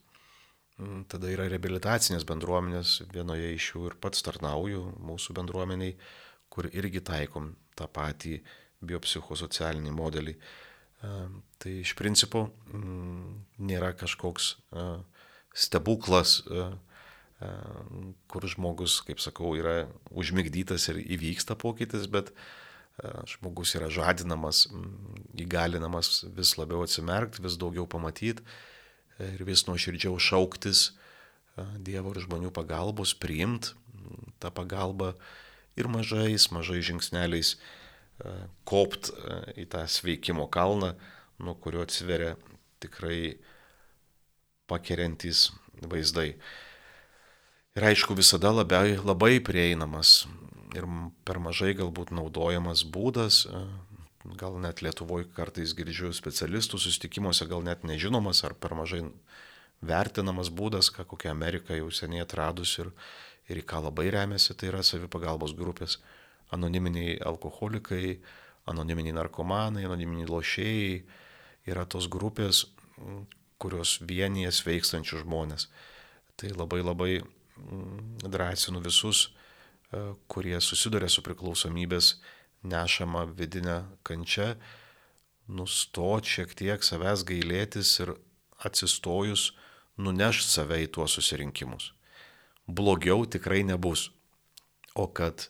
Mm, 0.79 1.03
tada 1.11 1.27
yra 1.33 1.49
reabilitacinės 1.51 2.23
bendruomenės, 2.29 3.01
vienoje 3.11 3.51
iš 3.55 3.73
jų 3.73 3.85
ir 3.89 3.97
pats 3.99 4.23
tarnauju 4.23 4.85
mūsų 5.03 5.35
bendruomeniai, 5.41 5.97
kur 6.49 6.69
irgi 6.71 7.01
taikom 7.05 7.51
tą 7.77 7.89
patį 7.91 8.39
biopsichosocialinį 8.79 9.91
modelį. 9.91 10.35
Tai 10.99 11.73
iš 11.79 11.93
principo 11.99 12.47
mm, 12.71 13.35
nėra 13.67 13.91
kažkoks 13.99 14.53
stebuklas, 15.55 16.39
kur 18.27 18.47
žmogus, 18.51 18.99
kaip 19.07 19.21
sakau, 19.23 19.53
yra 19.55 19.85
užmigdytas 20.11 20.89
ir 20.91 20.99
įvyksta 21.15 21.55
pokytis, 21.59 22.07
bet 22.11 22.33
žmogus 23.31 23.75
yra 23.79 23.87
žadinamas, 23.91 24.65
mm, 24.67 25.21
įgalinamas 25.45 26.25
vis 26.35 26.57
labiau 26.59 26.83
atsimerkti, 26.83 27.43
vis 27.45 27.55
daugiau 27.59 27.87
pamatyti 27.87 28.43
ir 29.19 29.43
vis 29.47 29.65
nuoširdžiau 29.67 30.19
šauktis 30.19 30.89
Dievo 31.83 32.13
ir 32.15 32.21
žmonių 32.23 32.53
pagalbos, 32.55 33.11
priimt 33.11 33.73
tą 34.39 34.47
pagalbą 34.55 35.11
ir 35.75 35.89
mažais, 35.91 36.45
mažais 36.55 36.85
žingsneliais 36.87 37.57
kopt 38.67 39.11
į 39.59 39.65
tą 39.71 39.83
sveikimo 39.87 40.47
kalną, 40.51 40.93
nuo 41.39 41.55
kurio 41.59 41.83
atsiveria 41.83 42.35
tikrai 42.83 43.35
pakeriantys 44.71 45.49
vaizdai. 45.83 46.33
Ir 47.75 47.85
aišku, 47.91 48.15
visada 48.15 48.51
labai, 48.51 48.99
labai 48.99 49.39
prieinamas 49.43 50.27
ir 50.75 50.85
per 51.25 51.39
mažai 51.41 51.73
galbūt 51.77 52.11
naudojamas 52.15 52.83
būdas 52.83 53.45
gal 54.37 54.59
net 54.61 54.83
Lietuvoje 54.83 55.29
kartais 55.35 55.73
girdžiu 55.77 56.11
specialistų 56.13 56.79
susitikimuose, 56.81 57.47
gal 57.49 57.63
net 57.65 57.85
nežinomas 57.87 58.43
ar 58.45 58.53
per 58.53 58.75
mažai 58.77 59.01
vertinamas 59.81 60.51
būdas, 60.51 60.91
ką 60.93 61.05
kokia 61.07 61.31
Amerika 61.31 61.77
jau 61.77 61.89
seniai 61.91 62.25
atradus 62.25 62.75
ir, 62.81 62.91
ir 63.49 63.61
į 63.61 63.65
ką 63.65 63.83
labai 63.87 64.09
remiasi, 64.13 64.53
tai 64.53 64.73
yra 64.73 64.83
savipagalbos 64.83 65.55
grupės. 65.57 65.97
Anoniminiai 66.53 67.19
alkoholikai, 67.25 68.19
anoniminiai 68.69 69.15
narkomanai, 69.15 69.85
anoniminiai 69.87 70.29
lošėjai 70.29 71.03
yra 71.69 71.85
tos 71.85 72.09
grupės, 72.11 72.65
kurios 73.59 73.97
vienyje 74.01 74.51
sveikstančių 74.59 75.23
žmonės. 75.23 75.67
Tai 76.39 76.53
labai 76.55 76.81
labai 76.83 77.11
drąsinu 78.23 78.81
visus, 78.83 79.29
kurie 80.31 80.59
susiduria 80.61 81.09
su 81.09 81.23
priklausomybės 81.25 82.13
nešama 82.63 83.25
vidinė 83.37 83.83
kančia, 84.03 84.55
nustot 85.47 86.27
šiek 86.27 86.53
tiek 86.57 86.83
savęs 86.83 87.25
gailėtis 87.27 87.95
ir 88.03 88.13
atsistojus 88.59 89.51
nuneš 89.97 90.43
save 90.47 90.83
į 90.85 90.91
tuos 90.95 91.15
susirinkimus. 91.17 91.91
Blogiau 92.67 93.25
tikrai 93.25 93.63
nebus. 93.65 94.09
O 94.95 95.07
kad 95.07 95.47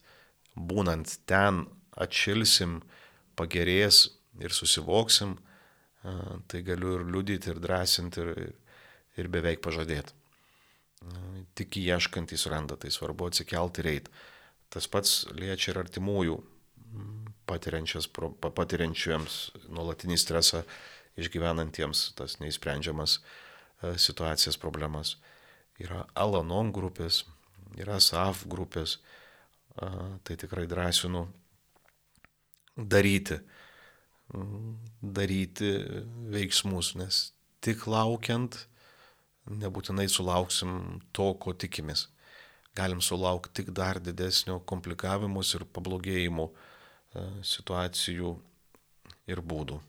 būnant 0.56 1.18
ten 1.28 1.66
atšilsim, 2.00 2.82
pagerės 3.36 4.08
ir 4.40 4.54
susivoksim, 4.56 5.38
Tai 6.48 6.62
galiu 6.64 6.96
ir 6.96 7.06
liudyti, 7.12 7.52
ir 7.52 7.60
drąsinti, 7.60 8.24
ir, 8.24 8.54
ir 9.20 9.28
beveik 9.32 9.60
pažadėti. 9.64 10.16
Tik 11.60 11.80
ieškantys 11.82 12.46
randa, 12.52 12.78
tai 12.80 12.92
svarbu 12.92 13.28
atsikelti 13.28 13.84
ir 13.84 13.90
eiti. 13.94 14.14
Tas 14.72 14.88
pats 14.88 15.26
liečia 15.36 15.74
ir 15.74 15.82
artimųjų 15.82 16.38
patiriančiams 17.50 19.38
nuolatinį 19.74 20.18
stresą, 20.20 20.64
išgyvenantiems 21.20 22.14
tas 22.18 22.38
neįsprendžiamas 22.40 23.20
situacijas, 24.00 24.58
problemas. 24.60 25.16
Yra 25.80 26.04
Alanon 26.20 26.74
grupės, 26.76 27.24
yra 27.80 28.00
SAF 28.04 28.46
grupės, 28.52 28.98
tai 29.76 30.36
tikrai 30.36 30.68
drąsinu 30.68 31.26
daryti, 32.76 33.40
daryti 35.02 35.72
veiksmus, 36.32 36.94
nes 37.00 37.22
tik 37.64 37.88
laukiant 37.88 38.66
nebūtinai 39.50 40.08
sulauksim 40.12 41.02
to, 41.16 41.34
ko 41.42 41.56
tikimės. 41.58 42.08
Galim 42.78 43.02
sulaukti 43.02 43.62
tik 43.62 43.72
dar 43.76 43.98
didesnio 44.00 44.60
komplikavimus 44.70 45.56
ir 45.58 45.66
pablogėjimų 45.74 46.50
situacijų 47.16 48.36
ir 49.30 49.42
būdų. 49.42 49.80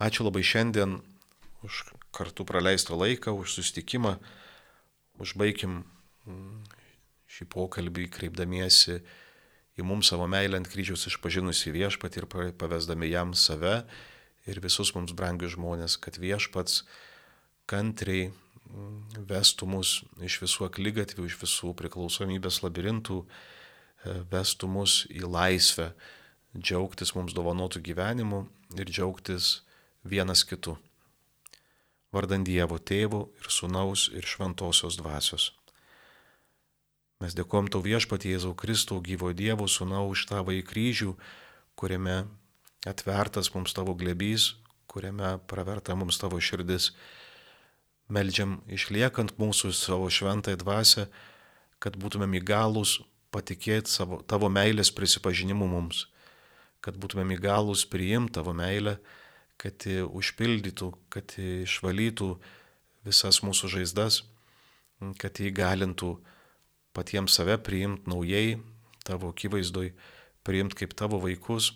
Ačiū 0.00 0.24
labai 0.24 0.42
šiandien 0.46 1.00
už 1.66 1.82
kartu 2.16 2.46
praleistą 2.48 2.96
laiką, 2.96 3.34
už 3.36 3.58
sustikimą. 3.58 4.16
Užbaigim 5.20 5.82
šį 7.28 7.46
pokalbį 7.52 8.08
kreipdamiesi 8.12 9.02
į 9.76 9.84
mums 9.84 10.08
savo 10.10 10.26
meilę 10.30 10.56
ant 10.56 10.68
kryžiaus 10.70 11.06
išpažinusi 11.10 11.72
viešpat 11.74 12.16
ir 12.16 12.26
pavesdami 12.30 13.10
jam 13.12 13.34
save 13.36 13.82
ir 14.48 14.60
visus 14.64 14.94
mums 14.96 15.12
brangius 15.12 15.54
žmonės, 15.58 15.98
kad 16.00 16.16
viešpats 16.16 16.82
kantriai 17.68 18.30
mm, 18.30 19.28
vestų 19.28 19.68
mus 19.68 20.00
iš 20.24 20.40
visų 20.42 20.66
aklygatvių, 20.70 21.28
iš 21.28 21.36
visų 21.44 21.74
priklausomybės 21.76 22.62
labirintų, 22.64 23.20
e, 23.20 23.59
vestų 24.04 24.68
mus 24.70 25.04
į 25.12 25.24
laisvę, 25.28 25.90
džiaugtis 26.56 27.14
mums 27.14 27.34
dovanotų 27.36 27.82
gyvenimu 27.84 28.44
ir 28.78 28.88
džiaugtis 28.88 29.60
vienas 30.04 30.44
kitu. 30.44 30.76
Vardant 32.10 32.46
Dievo 32.46 32.78
tėvų 32.78 33.22
ir 33.38 33.50
sunaus 33.52 34.08
ir 34.10 34.26
šventosios 34.26 34.96
dvasios. 34.98 35.52
Mes 37.20 37.36
dėkojom 37.36 37.68
tau 37.68 37.82
viešpatie 37.84 38.32
Jėzau 38.32 38.54
Kristau, 38.56 38.98
gyvo 39.04 39.30
Dievo 39.36 39.68
sūnau, 39.68 40.08
už 40.08 40.24
tavo 40.30 40.54
į 40.56 40.64
kryžių, 40.64 41.12
kuriame 41.76 42.24
atvertas 42.88 43.52
mums 43.54 43.76
tavo 43.76 43.92
glebys, 43.94 44.54
kuriame 44.88 45.36
praverta 45.46 45.94
mums 45.94 46.18
tavo 46.18 46.40
širdis. 46.40 46.94
Meldžiam 48.10 48.58
išliekant 48.66 49.36
mūsų 49.38 49.70
savo 49.76 50.08
šventąją 50.10 50.58
dvasę, 50.64 51.06
kad 51.78 52.00
būtumėm 52.00 52.40
įgalus 52.40 52.98
patikėti 53.34 53.90
savo, 53.90 54.20
tavo 54.26 54.50
meilės 54.52 54.90
prisipažinimu 54.94 55.68
mums, 55.70 56.06
kad 56.84 56.96
būtumėm 57.00 57.36
įgalus 57.36 57.84
priimti 57.88 58.38
tavo 58.38 58.54
meilę, 58.56 58.98
kad 59.60 59.84
užpildytų, 59.86 60.90
kad 61.12 61.36
išvalytų 61.36 62.30
visas 63.04 63.42
mūsų 63.44 63.70
žaizdas, 63.76 64.22
kad 65.20 65.40
įgalintų 65.40 66.14
patiems 66.96 67.36
save 67.36 67.56
priimti 67.62 68.08
naujai, 68.10 68.60
tavo 69.06 69.30
akivaizdoj, 69.32 69.92
priimti 70.44 70.82
kaip 70.82 70.96
tavo 70.98 71.20
vaikus, 71.22 71.72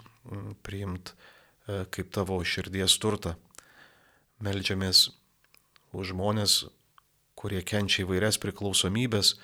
priimti 0.65 1.13
e, 1.13 1.85
kaip 1.93 2.11
tavo 2.15 2.39
širdies 2.45 2.97
turtą. 3.01 3.35
Meldžiamės 4.45 5.11
už 5.95 6.13
žmonės, 6.13 6.65
kurie 7.39 7.63
kenčia 7.65 8.03
įvairias 8.05 8.41
priklausomybės, 8.43 9.37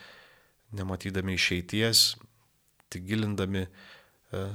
nematydami 0.76 1.34
išeities, 1.34 2.16
tik 2.90 3.06
gilindami 3.06 3.66
e, 3.66 3.70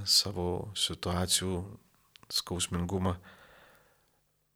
savo 0.08 0.72
situacijų 0.76 1.64
skausmingumą. 2.32 3.16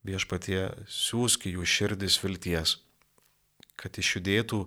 Viešpatie 0.08 0.70
siūski 0.88 1.54
jų 1.58 1.66
širdis 1.68 2.18
vilties, 2.24 2.78
kad 3.80 4.00
išjudėtų 4.00 4.64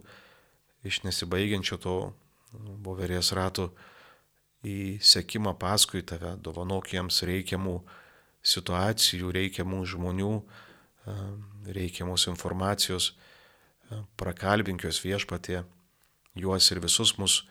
iš 0.84 1.02
nesibaigiančio 1.06 1.78
to 1.80 1.96
voverės 2.84 3.32
rato 3.36 3.70
į 4.62 5.00
sekimą 5.02 5.54
paskui 5.58 6.04
tave, 6.06 6.36
dovanok 6.38 6.92
jiems 6.92 7.22
reikiamų 7.26 7.80
situacijų, 8.42 9.30
reikiamų 9.34 9.80
žmonių, 9.88 10.32
reikiamos 11.72 12.28
informacijos, 12.30 13.12
prakalbink 14.20 14.84
juos 14.84 15.00
viešpatie, 15.02 15.62
juos 16.34 16.70
ir 16.72 16.80
visus 16.82 17.16
mus 17.18 17.42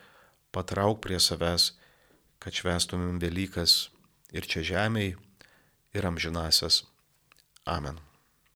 patrauk 0.52 1.00
prie 1.04 1.20
savęs, 1.20 1.72
kad 2.42 2.54
švestumėm 2.54 3.20
Velykas 3.22 3.90
ir 4.32 4.48
čia 4.48 4.64
žemėje, 4.66 5.18
ir 5.92 6.08
amžinasias. 6.08 6.82
Amen. 7.68 8.00